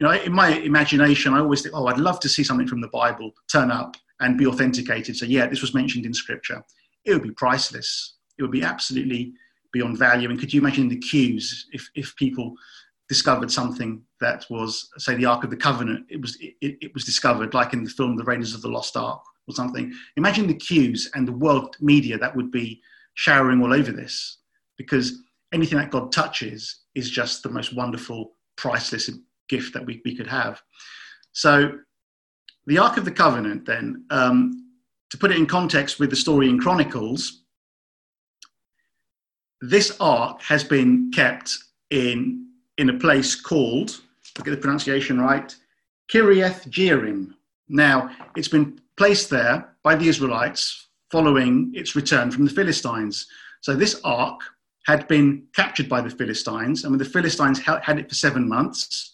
You 0.00 0.06
know, 0.06 0.12
in 0.12 0.32
my 0.32 0.48
imagination, 0.48 1.32
I 1.32 1.38
always 1.38 1.62
think, 1.62 1.74
oh, 1.76 1.86
I'd 1.86 1.98
love 1.98 2.18
to 2.20 2.28
see 2.28 2.42
something 2.42 2.66
from 2.66 2.80
the 2.80 2.88
Bible 2.88 3.32
turn 3.48 3.70
up 3.70 3.96
and 4.20 4.38
be 4.38 4.46
authenticated. 4.46 5.16
So, 5.16 5.26
yeah, 5.26 5.46
this 5.46 5.60
was 5.60 5.74
mentioned 5.74 6.06
in 6.06 6.14
scripture. 6.14 6.62
It 7.04 7.12
would 7.12 7.22
be 7.22 7.32
priceless. 7.32 8.16
It 8.38 8.42
would 8.42 8.52
be 8.52 8.62
absolutely 8.62 9.32
beyond 9.72 9.98
value. 9.98 10.30
And 10.30 10.38
could 10.38 10.52
you 10.52 10.60
imagine 10.60 10.88
the 10.88 10.98
queues 10.98 11.66
if, 11.72 11.88
if 11.94 12.14
people 12.16 12.54
discovered 13.08 13.50
something 13.50 14.02
that 14.20 14.46
was, 14.48 14.88
say, 14.98 15.14
the 15.14 15.26
Ark 15.26 15.44
of 15.44 15.50
the 15.50 15.56
Covenant? 15.56 16.06
It 16.08 16.20
was, 16.20 16.36
it, 16.40 16.54
it 16.60 16.94
was 16.94 17.04
discovered, 17.04 17.54
like 17.54 17.72
in 17.72 17.84
the 17.84 17.90
film 17.90 18.16
The 18.16 18.24
Raiders 18.24 18.54
of 18.54 18.62
the 18.62 18.68
Lost 18.68 18.96
Ark 18.96 19.22
or 19.46 19.54
something. 19.54 19.92
Imagine 20.16 20.46
the 20.46 20.54
queues 20.54 21.10
and 21.14 21.28
the 21.28 21.32
world 21.32 21.76
media 21.80 22.16
that 22.18 22.34
would 22.34 22.50
be 22.50 22.80
showering 23.14 23.62
all 23.62 23.74
over 23.74 23.92
this 23.92 24.38
because 24.76 25.22
anything 25.52 25.78
that 25.78 25.90
God 25.90 26.12
touches 26.12 26.80
is 26.94 27.10
just 27.10 27.42
the 27.42 27.50
most 27.50 27.74
wonderful, 27.74 28.32
priceless 28.56 29.10
gift 29.48 29.74
that 29.74 29.84
we, 29.84 30.00
we 30.04 30.16
could 30.16 30.26
have. 30.26 30.60
So, 31.32 31.72
the 32.66 32.78
Ark 32.78 32.96
of 32.96 33.04
the 33.04 33.10
Covenant, 33.10 33.66
then, 33.66 34.04
um, 34.10 34.70
to 35.10 35.18
put 35.18 35.30
it 35.30 35.36
in 35.36 35.46
context 35.46 35.98
with 35.98 36.10
the 36.10 36.16
story 36.16 36.48
in 36.48 36.58
Chronicles, 36.58 37.42
this 39.60 39.96
ark 40.00 40.42
has 40.42 40.62
been 40.64 41.10
kept 41.12 41.56
in, 41.90 42.46
in 42.76 42.90
a 42.90 42.98
place 42.98 43.34
called, 43.34 44.00
I'll 44.36 44.44
get 44.44 44.50
the 44.50 44.56
pronunciation 44.56 45.20
right, 45.20 45.54
Kiriath 46.12 46.68
Jearim. 46.68 47.34
Now, 47.68 48.10
it's 48.36 48.48
been 48.48 48.80
placed 48.96 49.30
there 49.30 49.74
by 49.82 49.94
the 49.94 50.08
Israelites 50.08 50.88
following 51.10 51.72
its 51.74 51.96
return 51.96 52.30
from 52.30 52.44
the 52.44 52.50
Philistines. 52.50 53.26
So 53.60 53.74
this 53.74 54.00
ark 54.04 54.40
had 54.86 55.08
been 55.08 55.46
captured 55.54 55.88
by 55.88 56.02
the 56.02 56.10
Philistines, 56.10 56.84
and 56.84 56.92
when 56.92 56.98
the 56.98 57.04
Philistines 57.04 57.58
had 57.60 57.98
it 57.98 58.08
for 58.08 58.14
seven 58.14 58.46
months, 58.46 59.13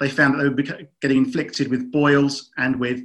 they 0.00 0.08
found 0.08 0.34
that 0.34 0.42
they 0.42 0.48
were 0.48 0.86
getting 1.00 1.18
inflicted 1.18 1.68
with 1.68 1.90
boils 1.90 2.50
and 2.58 2.76
with, 2.78 3.02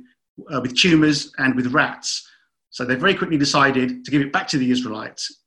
uh, 0.54 0.60
with 0.62 0.76
tumors 0.76 1.32
and 1.38 1.56
with 1.56 1.68
rats. 1.68 2.28
So 2.70 2.86
they 2.86 2.96
very 2.96 3.16
quickly 3.16 3.38
decided 3.38 4.04
to 4.06 4.12
give 4.12 4.22
it 4.22 4.34
back 4.34 4.48
to 4.50 4.58
the 4.58 4.72
Israelites 4.72 5.42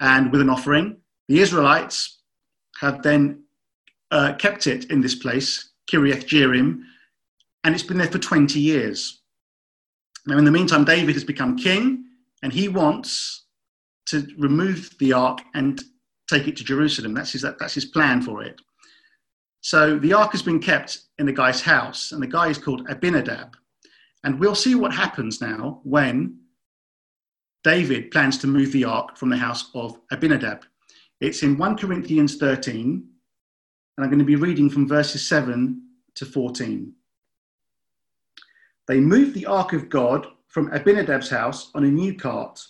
and 0.00 0.30
with 0.32 0.40
an 0.40 0.50
offering. 0.50 0.96
The 1.28 1.40
Israelites 1.40 2.18
have 2.80 3.02
then 3.02 3.44
uh, 4.10 4.34
kept 4.34 4.66
it 4.66 4.90
in 4.90 5.00
this 5.00 5.14
place, 5.14 5.70
Kiriath 5.90 6.26
Jearim, 6.26 6.82
and 7.64 7.74
it's 7.74 7.84
been 7.84 7.98
there 7.98 8.10
for 8.10 8.18
20 8.18 8.58
years. 8.58 9.20
Now, 10.26 10.38
in 10.38 10.44
the 10.44 10.50
meantime, 10.50 10.84
David 10.84 11.14
has 11.14 11.24
become 11.24 11.56
king, 11.56 12.04
and 12.42 12.52
he 12.52 12.68
wants 12.68 13.44
to 14.06 14.26
remove 14.38 14.96
the 14.98 15.12
ark 15.12 15.40
and 15.54 15.82
take 16.28 16.48
it 16.48 16.56
to 16.56 16.64
Jerusalem. 16.64 17.14
That's 17.14 17.32
his, 17.32 17.42
that, 17.42 17.58
that's 17.58 17.74
his 17.74 17.84
plan 17.84 18.22
for 18.22 18.42
it. 18.42 18.60
So 19.60 19.98
the 19.98 20.12
ark 20.12 20.32
has 20.32 20.42
been 20.42 20.60
kept 20.60 21.02
in 21.18 21.26
the 21.26 21.32
guy's 21.32 21.60
house, 21.60 22.12
and 22.12 22.22
the 22.22 22.26
guy 22.26 22.48
is 22.48 22.58
called 22.58 22.88
Abinadab. 22.88 23.56
And 24.24 24.38
we'll 24.38 24.54
see 24.54 24.74
what 24.74 24.92
happens 24.92 25.40
now 25.40 25.80
when 25.84 26.38
David 27.62 28.10
plans 28.10 28.38
to 28.38 28.46
move 28.46 28.72
the 28.72 28.84
ark 28.84 29.16
from 29.16 29.28
the 29.28 29.36
house 29.36 29.70
of 29.74 29.98
Abinadab. 30.10 30.64
It's 31.20 31.42
in 31.42 31.58
1 31.58 31.76
Corinthians 31.76 32.36
13, 32.36 33.06
and 33.96 34.04
I'm 34.04 34.10
going 34.10 34.18
to 34.18 34.24
be 34.24 34.36
reading 34.36 34.70
from 34.70 34.88
verses 34.88 35.26
7 35.28 35.82
to 36.14 36.24
14. 36.26 36.94
They 38.88 38.98
moved 38.98 39.34
the 39.34 39.46
ark 39.46 39.74
of 39.74 39.90
God 39.90 40.26
from 40.48 40.70
Abinadab's 40.72 41.28
house 41.28 41.70
on 41.74 41.84
a 41.84 41.90
new 41.90 42.14
cart, 42.14 42.66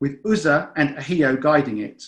with 0.00 0.20
Uzzah 0.26 0.70
and 0.76 0.96
Ahio 0.96 1.40
guiding 1.40 1.78
it. 1.78 2.04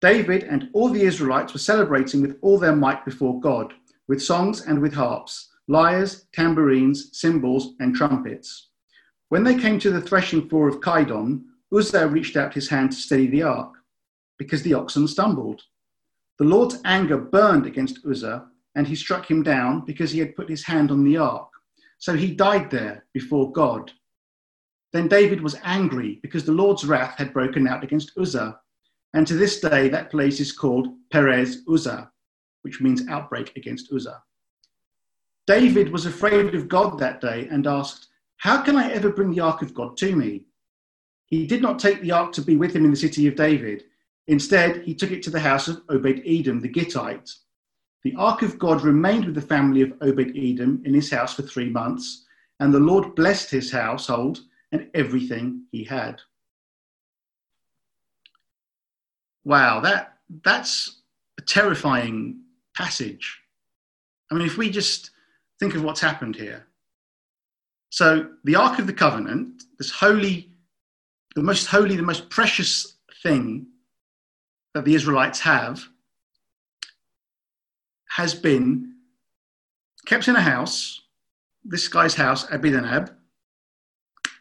David 0.00 0.44
and 0.44 0.70
all 0.72 0.88
the 0.88 1.02
Israelites 1.02 1.52
were 1.52 1.58
celebrating 1.58 2.22
with 2.22 2.38
all 2.40 2.58
their 2.58 2.74
might 2.74 3.04
before 3.04 3.38
God, 3.40 3.74
with 4.08 4.22
songs 4.22 4.62
and 4.62 4.80
with 4.80 4.94
harps, 4.94 5.50
lyres, 5.68 6.26
tambourines, 6.32 7.10
cymbals, 7.12 7.74
and 7.80 7.94
trumpets. 7.94 8.68
When 9.28 9.44
they 9.44 9.54
came 9.54 9.78
to 9.80 9.90
the 9.90 10.00
threshing 10.00 10.48
floor 10.48 10.68
of 10.68 10.80
Kidon, 10.80 11.44
Uzzah 11.72 12.08
reached 12.08 12.36
out 12.36 12.54
his 12.54 12.68
hand 12.68 12.92
to 12.92 12.96
steady 12.96 13.26
the 13.26 13.42
ark, 13.42 13.74
because 14.38 14.62
the 14.62 14.74
oxen 14.74 15.06
stumbled. 15.06 15.62
The 16.38 16.44
Lord's 16.44 16.80
anger 16.84 17.18
burned 17.18 17.66
against 17.66 18.04
Uzzah, 18.04 18.46
and 18.74 18.86
he 18.86 18.96
struck 18.96 19.30
him 19.30 19.42
down 19.42 19.84
because 19.84 20.10
he 20.10 20.18
had 20.18 20.34
put 20.34 20.48
his 20.48 20.64
hand 20.64 20.90
on 20.90 21.04
the 21.04 21.18
ark. 21.18 21.48
So 21.98 22.16
he 22.16 22.34
died 22.34 22.70
there 22.70 23.04
before 23.12 23.52
God. 23.52 23.92
Then 24.92 25.06
David 25.06 25.42
was 25.42 25.58
angry 25.62 26.18
because 26.22 26.44
the 26.44 26.52
Lord's 26.52 26.86
wrath 26.86 27.18
had 27.18 27.34
broken 27.34 27.68
out 27.68 27.84
against 27.84 28.16
Uzzah. 28.18 28.58
And 29.12 29.26
to 29.26 29.34
this 29.34 29.60
day, 29.60 29.88
that 29.88 30.10
place 30.10 30.40
is 30.40 30.52
called 30.52 30.88
Perez 31.10 31.62
Uzzah, 31.68 32.10
which 32.62 32.80
means 32.80 33.08
outbreak 33.08 33.56
against 33.56 33.92
Uzzah. 33.92 34.22
David 35.46 35.90
was 35.90 36.06
afraid 36.06 36.54
of 36.54 36.68
God 36.68 36.98
that 36.98 37.20
day 37.20 37.48
and 37.50 37.66
asked, 37.66 38.08
how 38.36 38.62
can 38.62 38.76
I 38.76 38.90
ever 38.92 39.10
bring 39.10 39.32
the 39.32 39.40
ark 39.40 39.62
of 39.62 39.74
God 39.74 39.96
to 39.98 40.14
me? 40.14 40.44
He 41.26 41.46
did 41.46 41.60
not 41.60 41.78
take 41.78 42.00
the 42.00 42.12
ark 42.12 42.32
to 42.32 42.42
be 42.42 42.56
with 42.56 42.74
him 42.74 42.84
in 42.84 42.90
the 42.90 42.96
city 42.96 43.26
of 43.26 43.36
David. 43.36 43.84
Instead, 44.28 44.82
he 44.82 44.94
took 44.94 45.10
it 45.10 45.22
to 45.24 45.30
the 45.30 45.40
house 45.40 45.68
of 45.68 45.82
Obed 45.88 46.22
Edom 46.24 46.60
the 46.60 46.68
Gittite. 46.68 47.30
The 48.02 48.14
ark 48.16 48.42
of 48.42 48.58
God 48.58 48.82
remained 48.82 49.26
with 49.26 49.34
the 49.34 49.42
family 49.42 49.82
of 49.82 49.92
Obed 50.00 50.36
Edom 50.36 50.82
in 50.84 50.94
his 50.94 51.10
house 51.10 51.34
for 51.34 51.42
three 51.42 51.68
months, 51.68 52.24
and 52.60 52.72
the 52.72 52.80
Lord 52.80 53.14
blessed 53.14 53.50
his 53.50 53.70
household 53.70 54.40
and 54.72 54.88
everything 54.94 55.64
he 55.72 55.84
had. 55.84 56.20
Wow, 59.44 59.80
that, 59.80 60.14
that's 60.44 61.00
a 61.38 61.42
terrifying 61.42 62.40
passage. 62.76 63.40
I 64.30 64.34
mean, 64.34 64.46
if 64.46 64.56
we 64.56 64.70
just 64.70 65.10
think 65.58 65.74
of 65.74 65.82
what's 65.82 66.00
happened 66.00 66.36
here, 66.36 66.66
so 67.90 68.30
the 68.44 68.54
Ark 68.54 68.78
of 68.78 68.86
the 68.86 68.92
Covenant, 68.92 69.64
this 69.78 69.90
holy, 69.90 70.50
the 71.34 71.42
most 71.42 71.66
holy, 71.66 71.96
the 71.96 72.02
most 72.02 72.30
precious 72.30 72.94
thing 73.22 73.66
that 74.74 74.84
the 74.84 74.94
Israelites 74.94 75.40
have, 75.40 75.84
has 78.08 78.34
been 78.34 78.94
kept 80.06 80.28
in 80.28 80.36
a 80.36 80.40
house, 80.40 81.00
this 81.64 81.88
guy's 81.88 82.14
house, 82.14 82.50
Abinadab. 82.50 83.12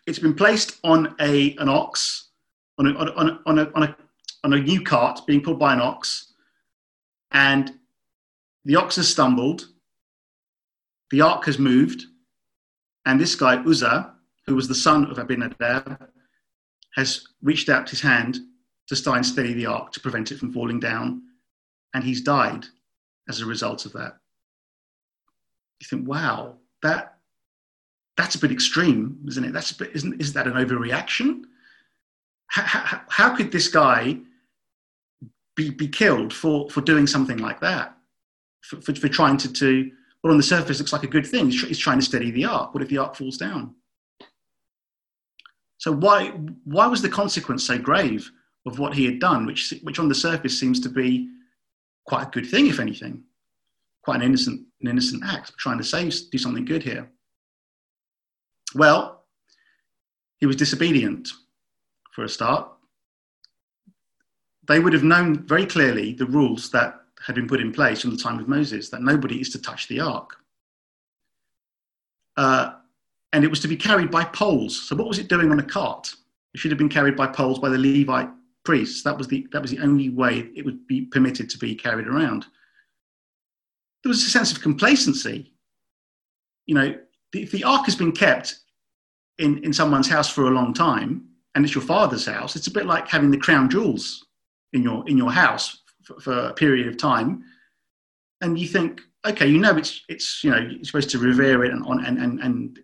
It's 0.05 0.19
been 0.19 0.35
placed 0.35 0.79
on 0.83 1.15
a, 1.19 1.55
an 1.57 1.69
ox, 1.69 2.29
on 2.77 2.87
a, 2.87 2.93
on, 2.93 3.07
a, 3.07 3.11
on, 3.45 3.59
a, 3.59 3.71
on, 3.75 3.83
a, 3.83 3.97
on 4.43 4.53
a 4.53 4.59
new 4.59 4.81
cart 4.83 5.21
being 5.27 5.41
pulled 5.41 5.59
by 5.59 5.73
an 5.73 5.81
ox, 5.81 6.33
and 7.31 7.73
the 8.65 8.75
ox 8.75 8.95
has 8.95 9.09
stumbled, 9.09 9.67
the 11.11 11.21
ark 11.21 11.45
has 11.45 11.59
moved, 11.59 12.03
and 13.05 13.19
this 13.19 13.35
guy, 13.35 13.57
Uzzah, 13.63 14.13
who 14.45 14.55
was 14.55 14.67
the 14.67 14.75
son 14.75 15.05
of 15.05 15.17
Abinadab, 15.17 16.09
has 16.95 17.25
reached 17.41 17.69
out 17.69 17.89
his 17.89 18.01
hand 18.01 18.39
to 18.87 19.01
try 19.01 19.17
and 19.17 19.25
steady 19.25 19.53
the 19.53 19.65
ark 19.65 19.91
to 19.93 19.99
prevent 19.99 20.31
it 20.31 20.39
from 20.39 20.51
falling 20.51 20.79
down, 20.79 21.21
and 21.93 22.03
he's 22.03 22.21
died 22.21 22.65
as 23.27 23.41
a 23.41 23.45
result 23.45 23.85
of 23.85 23.93
that. 23.93 24.17
You 25.79 25.87
think, 25.87 26.07
wow, 26.07 26.55
that 26.83 27.15
that's 28.17 28.35
a 28.35 28.39
bit 28.39 28.51
extreme, 28.51 29.17
isn't 29.29 29.45
it? 29.45 29.53
That's 29.53 29.71
a 29.71 29.77
bit, 29.77 29.91
isn't 29.95 30.19
is 30.19 30.33
that 30.33 30.47
an 30.47 30.53
overreaction? 30.53 31.43
How, 32.47 32.63
how, 32.63 33.01
how 33.07 33.35
could 33.35 33.51
this 33.51 33.67
guy 33.69 34.17
be, 35.59 35.69
be 35.69 35.87
killed 35.87 36.33
for, 36.33 36.69
for 36.69 36.79
doing 36.81 37.05
something 37.05 37.37
like 37.37 37.59
that? 37.59 37.95
For, 38.61 38.79
for, 38.81 38.95
for 38.95 39.09
trying 39.09 39.37
to, 39.37 39.51
to 39.51 39.91
but 40.23 40.31
on 40.31 40.37
the 40.37 40.43
surface 40.43 40.79
looks 40.79 40.93
like 40.93 41.03
a 41.03 41.07
good 41.07 41.27
thing. 41.27 41.45
He's, 41.51 41.61
he's 41.61 41.77
trying 41.77 41.99
to 41.99 42.05
steady 42.05 42.31
the 42.31 42.45
ark. 42.45 42.73
What 42.73 42.81
if 42.81 42.89
the 42.89 42.97
ark 42.97 43.15
falls 43.15 43.37
down? 43.37 43.75
So 45.77 45.91
why 45.91 46.31
why 46.65 46.87
was 46.87 47.01
the 47.01 47.09
consequence 47.09 47.65
so 47.65 47.77
grave 47.77 48.29
of 48.65 48.79
what 48.79 48.93
he 48.93 49.05
had 49.05 49.19
done, 49.19 49.45
which 49.45 49.73
which 49.83 49.99
on 49.99 50.09
the 50.09 50.15
surface 50.15 50.59
seems 50.59 50.79
to 50.81 50.89
be 50.89 51.29
quite 52.05 52.27
a 52.27 52.31
good 52.31 52.45
thing, 52.45 52.67
if 52.67 52.79
anything, 52.79 53.23
quite 54.03 54.17
an 54.17 54.23
innocent, 54.23 54.65
an 54.81 54.89
innocent 54.89 55.23
act, 55.25 55.53
trying 55.57 55.77
to 55.77 55.83
save, 55.83 56.13
do 56.31 56.37
something 56.37 56.65
good 56.65 56.83
here. 56.83 57.09
Well, 58.75 59.23
he 60.39 60.45
was 60.47 60.57
disobedient 60.57 61.29
for 62.13 62.23
a 62.25 62.29
start. 62.29 62.69
They 64.69 64.79
would 64.79 64.93
have 64.93 65.03
known 65.03 65.47
very 65.47 65.65
clearly 65.65 66.13
the 66.13 66.27
rules 66.27 66.69
that 66.69 67.01
had 67.25 67.33
been 67.33 67.47
put 67.47 67.59
in 67.59 67.73
place 67.73 68.01
from 68.01 68.11
the 68.11 68.17
time 68.17 68.39
of 68.39 68.47
Moses 68.47 68.89
that 68.89 69.01
nobody 69.01 69.41
is 69.41 69.49
to 69.49 69.61
touch 69.61 69.87
the 69.87 69.99
ark. 69.99 70.35
Uh, 72.37 72.73
and 73.33 73.43
it 73.43 73.49
was 73.49 73.59
to 73.61 73.67
be 73.67 73.75
carried 73.75 74.11
by 74.11 74.23
poles. 74.25 74.87
So, 74.87 74.95
what 74.95 75.07
was 75.07 75.17
it 75.17 75.27
doing 75.27 75.51
on 75.51 75.59
a 75.59 75.63
cart? 75.63 76.13
It 76.53 76.59
should 76.59 76.69
have 76.69 76.77
been 76.77 76.87
carried 76.87 77.17
by 77.17 77.25
poles 77.25 77.57
by 77.57 77.69
the 77.69 77.79
Levite 77.79 78.29
priests. 78.63 79.01
That 79.01 79.17
was 79.17 79.27
the, 79.27 79.47
that 79.51 79.61
was 79.61 79.71
the 79.71 79.79
only 79.79 80.09
way 80.09 80.51
it 80.55 80.63
would 80.63 80.85
be 80.85 81.01
permitted 81.01 81.49
to 81.49 81.57
be 81.57 81.73
carried 81.73 82.07
around. 82.07 82.45
There 84.03 84.09
was 84.09 84.23
a 84.23 84.29
sense 84.29 84.51
of 84.51 84.61
complacency. 84.61 85.51
You 86.67 86.75
know, 86.75 86.95
if 87.33 87.49
the 87.51 87.63
ark 87.63 87.85
has 87.85 87.95
been 87.95 88.11
kept 88.11 88.59
in, 89.39 89.63
in 89.63 89.73
someone's 89.73 90.09
house 90.09 90.29
for 90.29 90.43
a 90.43 90.51
long 90.51 90.75
time 90.75 91.27
and 91.55 91.65
it's 91.65 91.73
your 91.73 91.83
father's 91.83 92.27
house, 92.27 92.55
it's 92.55 92.67
a 92.67 92.71
bit 92.71 92.85
like 92.85 93.07
having 93.07 93.31
the 93.31 93.37
crown 93.37 93.67
jewels 93.67 94.27
in 94.73 94.83
your, 94.83 95.07
in 95.07 95.17
your 95.17 95.31
house 95.31 95.81
for, 96.03 96.19
for 96.19 96.33
a 96.33 96.53
period 96.53 96.87
of 96.87 96.97
time. 96.97 97.43
And 98.41 98.57
you 98.57 98.67
think, 98.67 99.01
okay, 99.25 99.47
you 99.47 99.59
know, 99.59 99.75
it's, 99.75 100.03
it's 100.07 100.43
you 100.43 100.51
know, 100.51 100.57
you're 100.57 100.83
supposed 100.83 101.09
to 101.11 101.19
revere 101.19 101.63
it 101.63 101.71
and, 101.71 101.85
on 101.85 102.05
and, 102.05 102.17
and, 102.17 102.39
and 102.39 102.79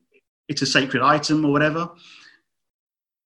it's 0.48 0.62
a 0.62 0.66
sacred 0.66 1.02
item 1.02 1.46
or 1.46 1.52
whatever. 1.52 1.90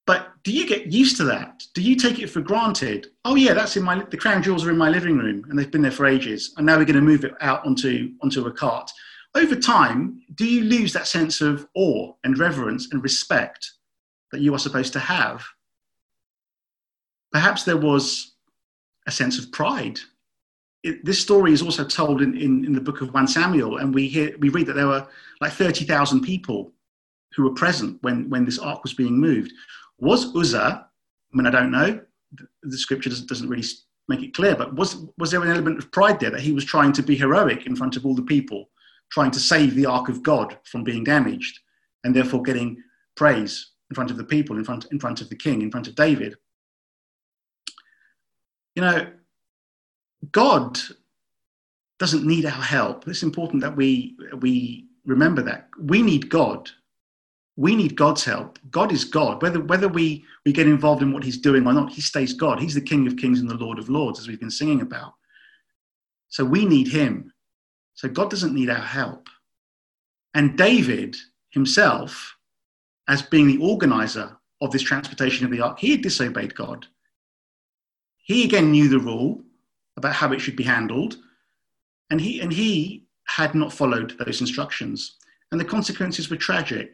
But 0.06 0.30
do 0.44 0.52
you 0.52 0.68
get 0.68 0.88
used 0.88 1.18
to 1.18 1.24
that? 1.26 1.62
Do 1.76 1.84
you 1.84 1.96
take 1.96 2.18
it 2.20 2.32
for 2.32 2.42
granted? 2.42 3.08
Oh 3.26 3.36
yeah, 3.36 3.54
that's 3.54 3.78
in 3.78 3.84
my 3.84 4.04
the 4.04 4.18
crown 4.18 4.42
jewels 4.42 4.66
are 4.66 4.72
in 4.72 4.78
my 4.78 4.90
living 4.90 5.18
room 5.18 5.46
and 5.48 5.60
they've 5.60 5.70
been 5.70 5.84
there 5.84 5.92
for 5.92 6.08
ages, 6.08 6.54
and 6.58 6.66
now 6.66 6.78
we're 6.78 6.86
going 6.86 6.96
to 6.96 7.02
move 7.02 7.26
it 7.26 7.34
out 7.42 7.64
onto 7.64 8.12
onto 8.24 8.48
a 8.48 8.52
cart. 8.52 8.90
Over 9.36 9.56
time, 9.56 10.24
do 10.34 10.46
you 10.48 10.64
lose 10.64 10.94
that 10.94 11.06
sense 11.06 11.42
of 11.42 11.68
awe 11.76 12.12
and 12.24 12.40
reverence 12.40 12.92
and 12.92 13.04
respect 13.04 13.72
that 14.32 14.42
you 14.42 14.52
are 14.56 14.60
supposed 14.60 14.94
to 14.94 15.00
have? 15.00 15.46
Perhaps 17.32 17.64
there 17.64 17.78
was 17.78 18.29
a 19.10 19.12
sense 19.12 19.40
of 19.40 19.52
pride. 19.52 20.00
It, 20.84 21.04
this 21.04 21.20
story 21.20 21.52
is 21.52 21.62
also 21.62 21.84
told 21.84 22.22
in, 22.22 22.38
in, 22.38 22.64
in 22.64 22.74
the 22.74 22.80
book 22.88 23.02
of 23.02 23.14
1 23.14 23.28
Samuel, 23.28 23.78
and 23.78 23.94
we, 23.94 24.08
hear, 24.08 24.38
we 24.40 24.50
read 24.50 24.68
that 24.68 24.76
there 24.76 24.88
were 24.88 25.06
like 25.42 25.52
30,000 25.52 26.22
people 26.22 26.72
who 27.36 27.44
were 27.44 27.54
present 27.54 27.98
when, 28.02 28.30
when 28.30 28.46
this 28.46 28.60
ark 28.60 28.84
was 28.84 28.94
being 28.94 29.20
moved. 29.20 29.52
Was 30.00 30.34
Uzzah, 30.36 30.86
I 31.34 31.38
mean, 31.38 31.48
I 31.48 31.52
don't 31.52 31.72
know, 31.72 32.00
the 32.64 32.78
scripture 32.78 33.10
doesn't, 33.10 33.28
doesn't 33.28 33.50
really 33.50 33.68
make 34.08 34.22
it 34.22 34.34
clear, 34.34 34.56
but 34.56 34.76
was, 34.76 35.06
was 35.18 35.32
there 35.32 35.42
an 35.42 35.50
element 35.50 35.80
of 35.80 35.92
pride 35.92 36.20
there 36.20 36.32
that 36.32 36.42
he 36.42 36.54
was 36.54 36.64
trying 36.64 36.94
to 36.94 37.04
be 37.04 37.16
heroic 37.16 37.66
in 37.66 37.76
front 37.76 37.98
of 37.98 38.06
all 38.06 38.16
the 38.16 38.22
people, 38.22 38.70
trying 39.12 39.32
to 39.32 39.40
save 39.40 39.76
the 39.76 39.88
ark 39.88 40.08
of 40.08 40.24
God 40.24 40.58
from 40.64 40.84
being 40.84 41.04
damaged, 41.04 41.60
and 42.04 42.16
therefore 42.16 42.44
getting 42.44 42.82
praise 43.18 43.72
in 43.90 43.96
front 43.96 44.12
of 44.12 44.18
the 44.18 44.24
people, 44.24 44.58
in 44.58 44.64
front, 44.64 44.86
in 44.92 45.00
front 45.00 45.20
of 45.20 45.30
the 45.30 45.36
king, 45.36 45.62
in 45.62 45.72
front 45.72 45.88
of 45.88 45.96
David? 45.96 46.36
You 48.80 48.86
know, 48.86 49.12
God 50.32 50.80
doesn't 52.00 52.26
need 52.26 52.46
our 52.46 52.52
help. 52.52 53.10
It's 53.10 53.24
important 53.24 53.62
that 53.62 53.76
we, 53.76 54.16
we 54.40 54.86
remember 55.06 55.42
that. 55.42 55.68
We 55.78 56.02
need 56.02 56.30
God 56.30 56.72
we 57.60 57.76
need 57.76 57.98
God's 57.98 58.24
help. 58.24 58.58
God 58.72 58.94
is 58.94 59.04
God. 59.04 59.42
Whether, 59.42 59.60
whether 59.60 59.90
we, 59.90 60.24
we 60.46 60.54
get 60.54 60.66
involved 60.66 61.02
in 61.02 61.12
what 61.12 61.26
he's 61.26 61.38
doing 61.38 61.68
or 61.68 61.74
not, 61.74 61.92
he 61.92 62.00
stays 62.00 62.32
God. 62.32 62.58
He's 62.58 62.74
the 62.74 62.80
King 62.80 63.06
of 63.06 63.18
kings 63.18 63.42
and 63.42 63.50
the 63.50 63.56
Lord 63.56 63.78
of 63.78 63.90
lords, 63.90 64.18
as 64.18 64.30
we've 64.30 64.40
been 64.40 64.50
singing 64.50 64.80
about. 64.80 65.16
So 66.30 66.46
we 66.46 66.64
need 66.64 66.88
him. 66.88 67.34
So 67.96 68.08
God 68.08 68.30
doesn't 68.30 68.56
need 68.56 68.70
our 68.70 68.78
help. 68.78 69.28
And 70.34 70.58
David 70.58 71.18
himself, 71.50 72.34
as 73.10 73.22
being 73.24 73.48
the 73.48 73.62
organizer 73.62 74.38
of 74.62 74.72
this 74.72 74.84
transportation 74.84 75.44
of 75.44 75.52
the 75.52 75.60
ark, 75.60 75.80
he 75.80 75.92
had 75.92 76.02
disobeyed 76.02 76.56
God. 76.56 76.88
He 78.30 78.44
again 78.44 78.70
knew 78.70 78.88
the 78.88 79.00
rule 79.00 79.42
about 79.98 80.14
how 80.14 80.32
it 80.32 80.40
should 80.40 80.56
be 80.56 80.64
handled, 80.64 81.18
and 82.12 82.22
he, 82.22 82.42
and 82.42 82.54
he 82.54 83.08
had 83.26 83.56
not 83.56 83.74
followed 83.74 84.16
those 84.20 84.40
instructions. 84.40 85.18
And 85.52 85.60
the 85.60 85.66
consequences 85.66 86.30
were 86.30 86.38
tragic. 86.38 86.94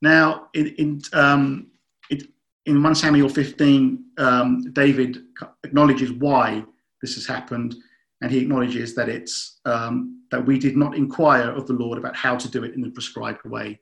Now, 0.00 0.46
in, 0.54 0.68
in, 0.78 1.02
um, 1.12 1.66
it, 2.10 2.28
in 2.66 2.80
1 2.80 2.94
Samuel 2.94 3.28
15, 3.28 4.04
um, 4.18 4.72
David 4.72 5.24
acknowledges 5.64 6.12
why 6.12 6.64
this 7.02 7.16
has 7.16 7.26
happened, 7.26 7.74
and 8.20 8.30
he 8.30 8.38
acknowledges 8.38 8.94
that 8.94 9.08
it's 9.08 9.58
um, 9.64 10.22
that 10.30 10.46
we 10.46 10.60
did 10.60 10.76
not 10.76 10.94
inquire 10.94 11.50
of 11.50 11.66
the 11.66 11.72
Lord 11.72 11.98
about 11.98 12.14
how 12.14 12.36
to 12.36 12.48
do 12.48 12.62
it 12.62 12.74
in 12.74 12.82
the 12.82 12.90
prescribed 12.90 13.44
way. 13.44 13.80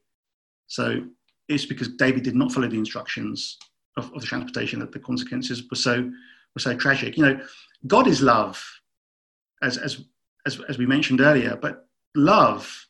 So 0.69 1.05
it's 1.49 1.67
because 1.67 1.89
David 1.89 2.23
did 2.23 2.37
not 2.37 2.53
follow 2.53 2.69
the 2.69 2.79
instructions 2.79 3.59
of, 3.97 4.13
of 4.15 4.21
the 4.21 4.27
transportation 4.27 4.81
that 4.81 4.93
the 4.93 4.99
consequences 4.99 5.63
were 5.71 5.77
so 5.77 6.11
were 6.55 6.61
so 6.61 6.75
tragic. 6.77 7.17
You 7.17 7.25
know, 7.25 7.41
God 7.87 8.07
is 8.07 8.23
love, 8.23 8.63
as 9.63 9.79
as 9.79 10.05
as, 10.47 10.61
as 10.69 10.79
we 10.79 10.87
mentioned 10.87 11.21
earlier, 11.21 11.57
but 11.57 11.89
love 12.15 12.87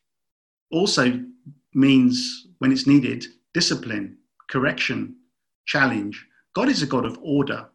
also 0.71 1.23
means, 1.73 2.47
when 2.59 2.71
it's 2.71 2.87
needed, 2.87 3.25
discipline, 3.53 4.17
correction, 4.49 5.15
challenge. 5.65 6.25
God 6.55 6.69
is 6.69 6.81
a 6.81 6.87
God 6.87 7.05
of 7.05 7.17
order. 7.21 7.67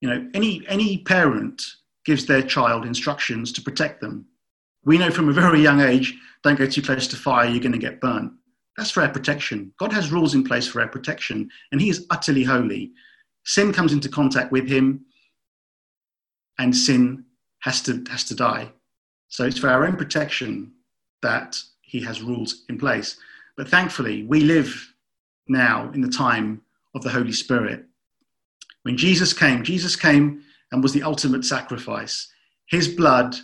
You 0.00 0.08
know, 0.08 0.30
any, 0.34 0.62
any 0.68 0.98
parent 0.98 1.62
gives 2.04 2.26
their 2.26 2.42
child 2.42 2.84
instructions 2.84 3.52
to 3.52 3.62
protect 3.62 4.00
them. 4.00 4.26
We 4.84 4.98
know 4.98 5.10
from 5.10 5.28
a 5.28 5.32
very 5.32 5.60
young 5.60 5.80
age, 5.80 6.14
don't 6.42 6.58
go 6.58 6.66
too 6.66 6.82
close 6.82 7.08
to 7.08 7.16
fire, 7.16 7.48
you're 7.48 7.60
going 7.60 7.72
to 7.72 7.78
get 7.78 8.00
burnt. 8.00 8.32
That's 8.76 8.90
for 8.90 9.02
our 9.02 9.08
protection. 9.08 9.72
God 9.78 9.92
has 9.92 10.12
rules 10.12 10.34
in 10.34 10.44
place 10.44 10.68
for 10.68 10.80
our 10.80 10.88
protection, 10.88 11.50
and 11.72 11.80
He 11.80 11.88
is 11.88 12.06
utterly 12.10 12.44
holy. 12.44 12.92
Sin 13.44 13.72
comes 13.72 13.92
into 13.92 14.08
contact 14.08 14.52
with 14.52 14.68
Him, 14.68 15.06
and 16.58 16.76
sin 16.76 17.24
has 17.60 17.82
to, 17.82 18.04
has 18.10 18.24
to 18.24 18.34
die. 18.34 18.72
So 19.28 19.44
it's 19.44 19.58
for 19.58 19.68
our 19.68 19.86
own 19.86 19.96
protection 19.96 20.72
that 21.22 21.60
he 21.82 22.00
has 22.02 22.22
rules 22.22 22.64
in 22.68 22.78
place. 22.78 23.16
But 23.56 23.68
thankfully, 23.68 24.24
we 24.24 24.40
live 24.40 24.92
now 25.48 25.90
in 25.92 26.00
the 26.00 26.08
time 26.08 26.62
of 26.94 27.02
the 27.02 27.10
Holy 27.10 27.32
Spirit. 27.32 27.84
When 28.82 28.96
Jesus 28.96 29.32
came, 29.32 29.62
Jesus 29.62 29.96
came 29.96 30.42
and 30.70 30.82
was 30.82 30.92
the 30.92 31.02
ultimate 31.02 31.44
sacrifice. 31.44 32.28
His 32.66 32.88
blood 32.88 33.36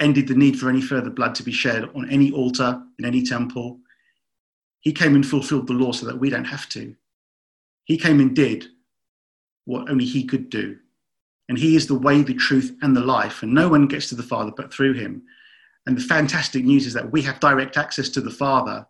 ended 0.00 0.28
the 0.28 0.34
need 0.34 0.58
for 0.58 0.68
any 0.68 0.82
further 0.82 1.10
blood 1.10 1.34
to 1.36 1.42
be 1.42 1.52
shed 1.52 1.84
on 1.94 2.10
any 2.10 2.32
altar, 2.32 2.82
in 2.98 3.04
any 3.04 3.22
temple. 3.24 3.78
He 4.84 4.92
came 4.92 5.14
and 5.14 5.26
fulfilled 5.26 5.66
the 5.66 5.72
law 5.72 5.92
so 5.92 6.06
that 6.06 6.18
we 6.18 6.30
don't 6.30 6.44
have 6.44 6.68
to. 6.70 6.94
He 7.84 7.96
came 7.96 8.20
and 8.20 8.36
did 8.36 8.66
what 9.64 9.90
only 9.90 10.04
he 10.04 10.24
could 10.24 10.50
do. 10.50 10.78
And 11.48 11.58
he 11.58 11.74
is 11.74 11.86
the 11.86 11.98
way, 11.98 12.22
the 12.22 12.34
truth, 12.34 12.76
and 12.82 12.94
the 12.94 13.00
life. 13.00 13.42
And 13.42 13.52
no 13.52 13.68
one 13.68 13.88
gets 13.88 14.08
to 14.10 14.14
the 14.14 14.22
Father 14.22 14.52
but 14.54 14.72
through 14.72 14.94
him. 14.94 15.22
And 15.86 15.96
the 15.96 16.02
fantastic 16.02 16.64
news 16.64 16.86
is 16.86 16.92
that 16.92 17.10
we 17.10 17.22
have 17.22 17.40
direct 17.40 17.76
access 17.76 18.10
to 18.10 18.20
the 18.20 18.30
Father 18.30 18.86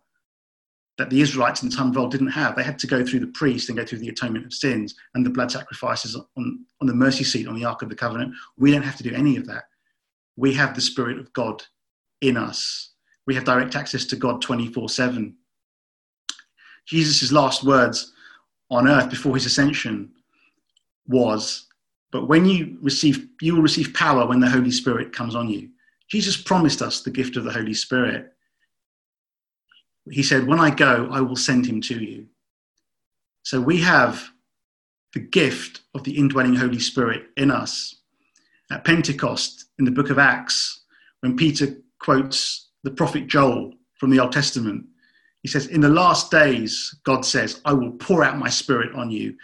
that 0.97 1.09
the 1.09 1.21
Israelites 1.21 1.61
in 1.61 1.69
the 1.69 1.75
time 1.75 1.89
of 1.89 1.97
old 1.97 2.11
didn't 2.11 2.27
have. 2.27 2.55
They 2.55 2.63
had 2.63 2.79
to 2.79 2.87
go 2.87 3.05
through 3.05 3.19
the 3.19 3.27
priest 3.27 3.67
and 3.67 3.77
go 3.77 3.85
through 3.85 3.99
the 3.99 4.09
atonement 4.09 4.45
of 4.45 4.53
sins 4.53 4.95
and 5.13 5.25
the 5.25 5.29
blood 5.29 5.51
sacrifices 5.51 6.15
on, 6.15 6.65
on 6.81 6.87
the 6.87 6.93
mercy 6.93 7.23
seat 7.25 7.47
on 7.47 7.55
the 7.55 7.65
Ark 7.65 7.81
of 7.81 7.89
the 7.89 7.95
Covenant. 7.95 8.33
We 8.57 8.71
don't 8.71 8.81
have 8.81 8.95
to 8.97 9.03
do 9.03 9.13
any 9.13 9.35
of 9.35 9.47
that. 9.47 9.65
We 10.37 10.53
have 10.53 10.73
the 10.73 10.81
Spirit 10.81 11.19
of 11.19 11.33
God 11.33 11.63
in 12.21 12.37
us. 12.37 12.91
We 13.27 13.35
have 13.35 13.43
direct 13.43 13.75
access 13.75 14.05
to 14.05 14.15
God 14.15 14.41
24 14.41 14.87
7. 14.89 15.35
Jesus' 16.85 17.31
last 17.31 17.63
words 17.63 18.13
on 18.69 18.87
earth 18.87 19.09
before 19.09 19.35
his 19.35 19.45
ascension 19.45 20.11
was, 21.07 21.67
But 22.11 22.27
when 22.27 22.45
you 22.45 22.77
receive, 22.81 23.27
you 23.41 23.55
will 23.55 23.61
receive 23.61 23.93
power 23.93 24.25
when 24.27 24.39
the 24.39 24.49
Holy 24.49 24.71
Spirit 24.71 25.13
comes 25.13 25.35
on 25.35 25.49
you. 25.49 25.69
Jesus 26.07 26.37
promised 26.37 26.81
us 26.81 27.01
the 27.01 27.11
gift 27.11 27.35
of 27.35 27.43
the 27.43 27.51
Holy 27.51 27.73
Spirit. 27.73 28.31
He 30.09 30.23
said, 30.23 30.47
When 30.47 30.59
I 30.59 30.69
go, 30.69 31.09
I 31.11 31.21
will 31.21 31.35
send 31.35 31.65
him 31.65 31.81
to 31.81 31.99
you. 32.03 32.27
So 33.43 33.59
we 33.59 33.79
have 33.81 34.29
the 35.13 35.19
gift 35.19 35.81
of 35.93 36.03
the 36.03 36.17
indwelling 36.17 36.55
Holy 36.55 36.79
Spirit 36.79 37.27
in 37.37 37.49
us. 37.49 37.95
At 38.71 38.83
Pentecost, 38.83 39.65
in 39.79 39.85
the 39.85 39.91
book 39.91 40.09
of 40.09 40.19
Acts, 40.19 40.81
when 41.21 41.37
Peter 41.37 41.77
quotes 41.99 42.69
the 42.83 42.91
prophet 42.91 43.27
Joel 43.27 43.73
from 43.93 44.09
the 44.09 44.19
Old 44.19 44.31
Testament, 44.31 44.85
he 45.45 45.49
says, 45.49 45.67
In 45.67 45.79
the 45.79 45.89
last 45.89 46.31
days, 46.31 46.95
God 47.03 47.23
says, 47.23 47.61
I 47.65 47.71
will 47.71 47.91
pour 47.91 48.23
out 48.23 48.39
my 48.39 48.49
spirit 48.49 48.95
on 48.95 49.11
you. 49.11 49.37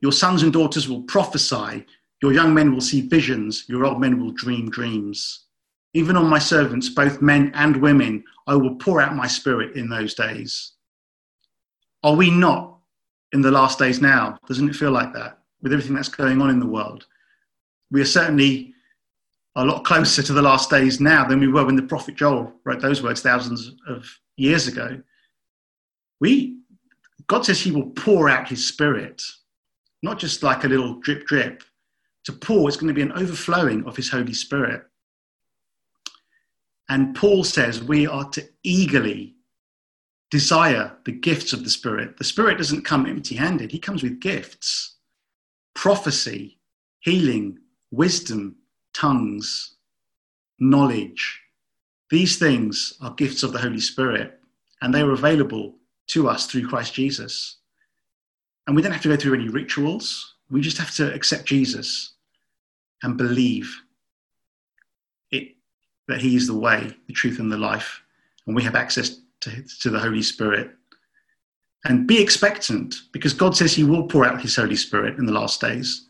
Your 0.00 0.12
sons 0.12 0.44
and 0.44 0.52
daughters 0.52 0.88
will 0.88 1.02
prophesy. 1.02 1.84
Your 2.22 2.32
young 2.32 2.54
men 2.54 2.72
will 2.72 2.80
see 2.80 3.00
visions, 3.00 3.64
your 3.68 3.84
old 3.84 4.00
men 4.00 4.20
will 4.20 4.30
dream 4.30 4.70
dreams. 4.70 5.46
Even 5.94 6.16
on 6.16 6.30
my 6.30 6.38
servants, 6.38 6.90
both 6.90 7.20
men 7.20 7.50
and 7.54 7.78
women, 7.78 8.22
I 8.46 8.54
will 8.54 8.76
pour 8.76 9.00
out 9.00 9.16
my 9.16 9.26
spirit 9.26 9.74
in 9.74 9.88
those 9.88 10.14
days. 10.14 10.74
Are 12.04 12.14
we 12.14 12.30
not 12.30 12.78
in 13.32 13.40
the 13.40 13.50
last 13.50 13.80
days 13.80 14.00
now? 14.00 14.38
Doesn't 14.46 14.68
it 14.68 14.76
feel 14.76 14.92
like 14.92 15.12
that 15.14 15.40
with 15.60 15.72
everything 15.72 15.96
that's 15.96 16.08
going 16.08 16.40
on 16.40 16.50
in 16.50 16.60
the 16.60 16.66
world? 16.66 17.04
We 17.90 18.00
are 18.00 18.04
certainly 18.04 18.74
a 19.56 19.64
lot 19.64 19.84
closer 19.90 20.22
to 20.22 20.32
the 20.32 20.40
last 20.40 20.70
days 20.70 21.00
now 21.00 21.24
than 21.24 21.40
we 21.40 21.48
were 21.48 21.66
when 21.66 21.74
the 21.74 21.82
prophet 21.82 22.14
Joel 22.14 22.52
wrote 22.62 22.80
those 22.80 23.02
words 23.02 23.22
thousands 23.22 23.72
of 23.88 24.08
years 24.38 24.66
ago. 24.68 25.00
We, 26.20 26.58
God 27.26 27.44
says 27.44 27.60
He 27.60 27.70
will 27.70 27.90
pour 27.90 28.28
out 28.28 28.48
His 28.48 28.66
Spirit, 28.66 29.22
not 30.02 30.18
just 30.18 30.42
like 30.42 30.64
a 30.64 30.68
little 30.68 31.00
drip 31.00 31.26
drip. 31.26 31.62
To 32.24 32.32
pour, 32.32 32.68
it's 32.68 32.76
going 32.76 32.88
to 32.88 32.94
be 32.94 33.02
an 33.02 33.12
overflowing 33.12 33.84
of 33.84 33.96
His 33.96 34.10
Holy 34.10 34.34
Spirit. 34.34 34.82
And 36.88 37.14
Paul 37.14 37.44
says 37.44 37.82
we 37.82 38.06
are 38.06 38.28
to 38.30 38.46
eagerly 38.62 39.34
desire 40.30 40.96
the 41.04 41.12
gifts 41.12 41.52
of 41.52 41.64
the 41.64 41.70
Spirit. 41.70 42.16
The 42.16 42.24
Spirit 42.24 42.58
doesn't 42.58 42.84
come 42.84 43.06
empty 43.06 43.34
handed, 43.34 43.72
He 43.72 43.78
comes 43.78 44.02
with 44.02 44.20
gifts 44.20 44.94
prophecy, 45.78 46.58
healing, 46.98 47.56
wisdom, 47.92 48.56
tongues, 48.92 49.76
knowledge. 50.58 51.40
These 52.10 52.38
things 52.38 52.94
are 53.00 53.12
gifts 53.14 53.42
of 53.42 53.52
the 53.52 53.58
Holy 53.58 53.80
Spirit, 53.80 54.40
and 54.80 54.94
they 54.94 55.02
are 55.02 55.12
available 55.12 55.74
to 56.08 56.28
us 56.28 56.46
through 56.46 56.68
Christ 56.68 56.94
Jesus. 56.94 57.56
And 58.66 58.74
we 58.74 58.82
don't 58.82 58.92
have 58.92 59.02
to 59.02 59.08
go 59.08 59.16
through 59.16 59.34
any 59.34 59.48
rituals. 59.48 60.34
We 60.50 60.60
just 60.60 60.78
have 60.78 60.94
to 60.96 61.12
accept 61.14 61.44
Jesus 61.44 62.14
and 63.02 63.16
believe 63.16 63.74
it, 65.30 65.54
that 66.08 66.20
He 66.20 66.36
is 66.36 66.46
the 66.46 66.58
way, 66.58 66.96
the 67.06 67.12
truth, 67.12 67.38
and 67.38 67.52
the 67.52 67.58
life. 67.58 68.02
And 68.46 68.56
we 68.56 68.62
have 68.62 68.74
access 68.74 69.20
to, 69.40 69.62
to 69.80 69.90
the 69.90 69.98
Holy 69.98 70.22
Spirit. 70.22 70.70
And 71.84 72.06
be 72.06 72.20
expectant 72.20 72.96
because 73.12 73.32
God 73.34 73.56
says 73.56 73.74
He 73.74 73.84
will 73.84 74.06
pour 74.06 74.24
out 74.24 74.40
His 74.40 74.56
Holy 74.56 74.76
Spirit 74.76 75.18
in 75.18 75.26
the 75.26 75.32
last 75.32 75.60
days. 75.60 76.06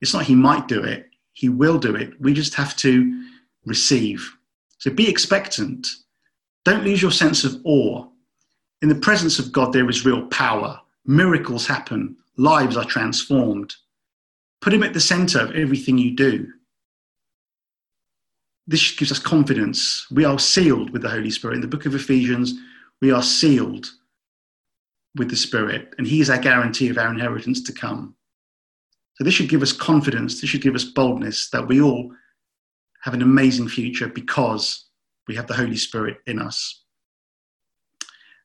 It's 0.00 0.14
not 0.14 0.24
He 0.24 0.34
might 0.34 0.68
do 0.68 0.82
it, 0.82 1.06
He 1.32 1.48
will 1.48 1.78
do 1.78 1.94
it. 1.96 2.20
We 2.20 2.32
just 2.32 2.54
have 2.54 2.76
to 2.76 3.24
receive. 3.66 4.36
So 4.80 4.90
be 4.90 5.08
expectant. 5.08 5.86
Don't 6.64 6.84
lose 6.84 7.00
your 7.00 7.12
sense 7.12 7.44
of 7.44 7.60
awe. 7.64 8.06
In 8.82 8.88
the 8.88 8.94
presence 8.94 9.38
of 9.38 9.52
God, 9.52 9.72
there 9.72 9.88
is 9.88 10.06
real 10.06 10.26
power. 10.26 10.80
Miracles 11.06 11.66
happen, 11.66 12.16
lives 12.36 12.76
are 12.76 12.84
transformed. 12.84 13.74
Put 14.60 14.72
Him 14.72 14.82
at 14.82 14.94
the 14.94 15.00
center 15.00 15.40
of 15.40 15.52
everything 15.52 15.98
you 15.98 16.16
do. 16.16 16.48
This 18.66 18.92
gives 18.92 19.12
us 19.12 19.18
confidence. 19.18 20.06
We 20.10 20.24
are 20.24 20.38
sealed 20.38 20.90
with 20.90 21.02
the 21.02 21.10
Holy 21.10 21.30
Spirit. 21.30 21.56
In 21.56 21.60
the 21.60 21.66
book 21.66 21.86
of 21.86 21.94
Ephesians, 21.94 22.54
we 23.02 23.10
are 23.10 23.22
sealed 23.22 23.86
with 25.16 25.28
the 25.28 25.36
Spirit, 25.36 25.94
and 25.98 26.06
He 26.06 26.20
is 26.20 26.30
our 26.30 26.38
guarantee 26.38 26.88
of 26.88 26.96
our 26.96 27.10
inheritance 27.10 27.62
to 27.64 27.72
come. 27.72 28.14
So, 29.14 29.24
this 29.24 29.34
should 29.34 29.50
give 29.50 29.62
us 29.62 29.72
confidence, 29.72 30.40
this 30.40 30.48
should 30.48 30.62
give 30.62 30.74
us 30.74 30.84
boldness 30.84 31.50
that 31.50 31.66
we 31.66 31.82
all 31.82 32.12
have 33.02 33.14
an 33.14 33.22
amazing 33.22 33.68
future 33.68 34.08
because 34.08 34.86
we 35.26 35.34
have 35.34 35.46
the 35.46 35.54
Holy 35.54 35.76
Spirit 35.76 36.18
in 36.26 36.38
us. 36.38 36.82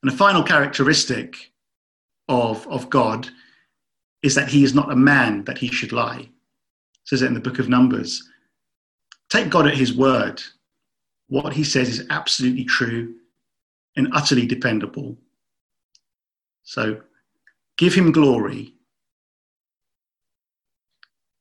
And 0.01 0.11
the 0.11 0.15
final 0.15 0.43
characteristic 0.43 1.51
of, 2.27 2.67
of 2.67 2.89
God 2.89 3.29
is 4.21 4.35
that 4.35 4.49
He 4.49 4.63
is 4.63 4.73
not 4.73 4.91
a 4.91 4.95
man 4.95 5.43
that 5.45 5.57
He 5.57 5.67
should 5.67 5.91
lie. 5.91 6.19
It 6.19 6.29
says 7.05 7.21
it 7.21 7.27
in 7.27 7.33
the 7.33 7.39
book 7.39 7.59
of 7.59 7.69
Numbers. 7.69 8.23
Take 9.29 9.49
God 9.49 9.67
at 9.67 9.75
His 9.75 9.95
word. 9.95 10.41
What 11.27 11.53
He 11.53 11.63
says 11.63 11.89
is 11.89 12.05
absolutely 12.09 12.65
true 12.65 13.15
and 13.95 14.09
utterly 14.13 14.45
dependable. 14.45 15.17
So 16.63 17.01
give 17.77 17.93
him 17.93 18.11
glory. 18.11 18.73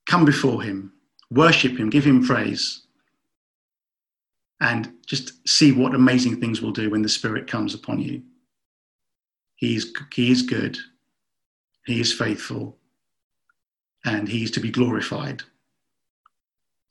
Come 0.07 0.23
before 0.23 0.61
him, 0.61 0.93
worship 1.31 1.77
him, 1.77 1.89
give 1.89 2.05
him 2.05 2.23
praise, 2.23 2.84
and 4.61 4.93
just 5.05 5.47
see 5.47 5.71
what 5.71 5.95
amazing 5.95 6.39
things 6.39 6.61
will 6.61 6.71
do 6.71 6.89
when 6.89 7.01
the 7.01 7.09
Spirit 7.09 7.47
comes 7.47 7.73
upon 7.73 7.99
you. 7.99 8.21
He 9.55 9.75
is, 9.75 9.93
he 10.13 10.31
is 10.31 10.41
good, 10.41 10.77
he 11.85 11.99
is 11.99 12.13
faithful, 12.13 12.77
and 14.05 14.27
he 14.27 14.43
is 14.43 14.51
to 14.51 14.59
be 14.59 14.69
glorified, 14.69 15.43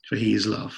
for 0.07 0.15
he 0.15 0.33
is 0.33 0.45
love. 0.45 0.75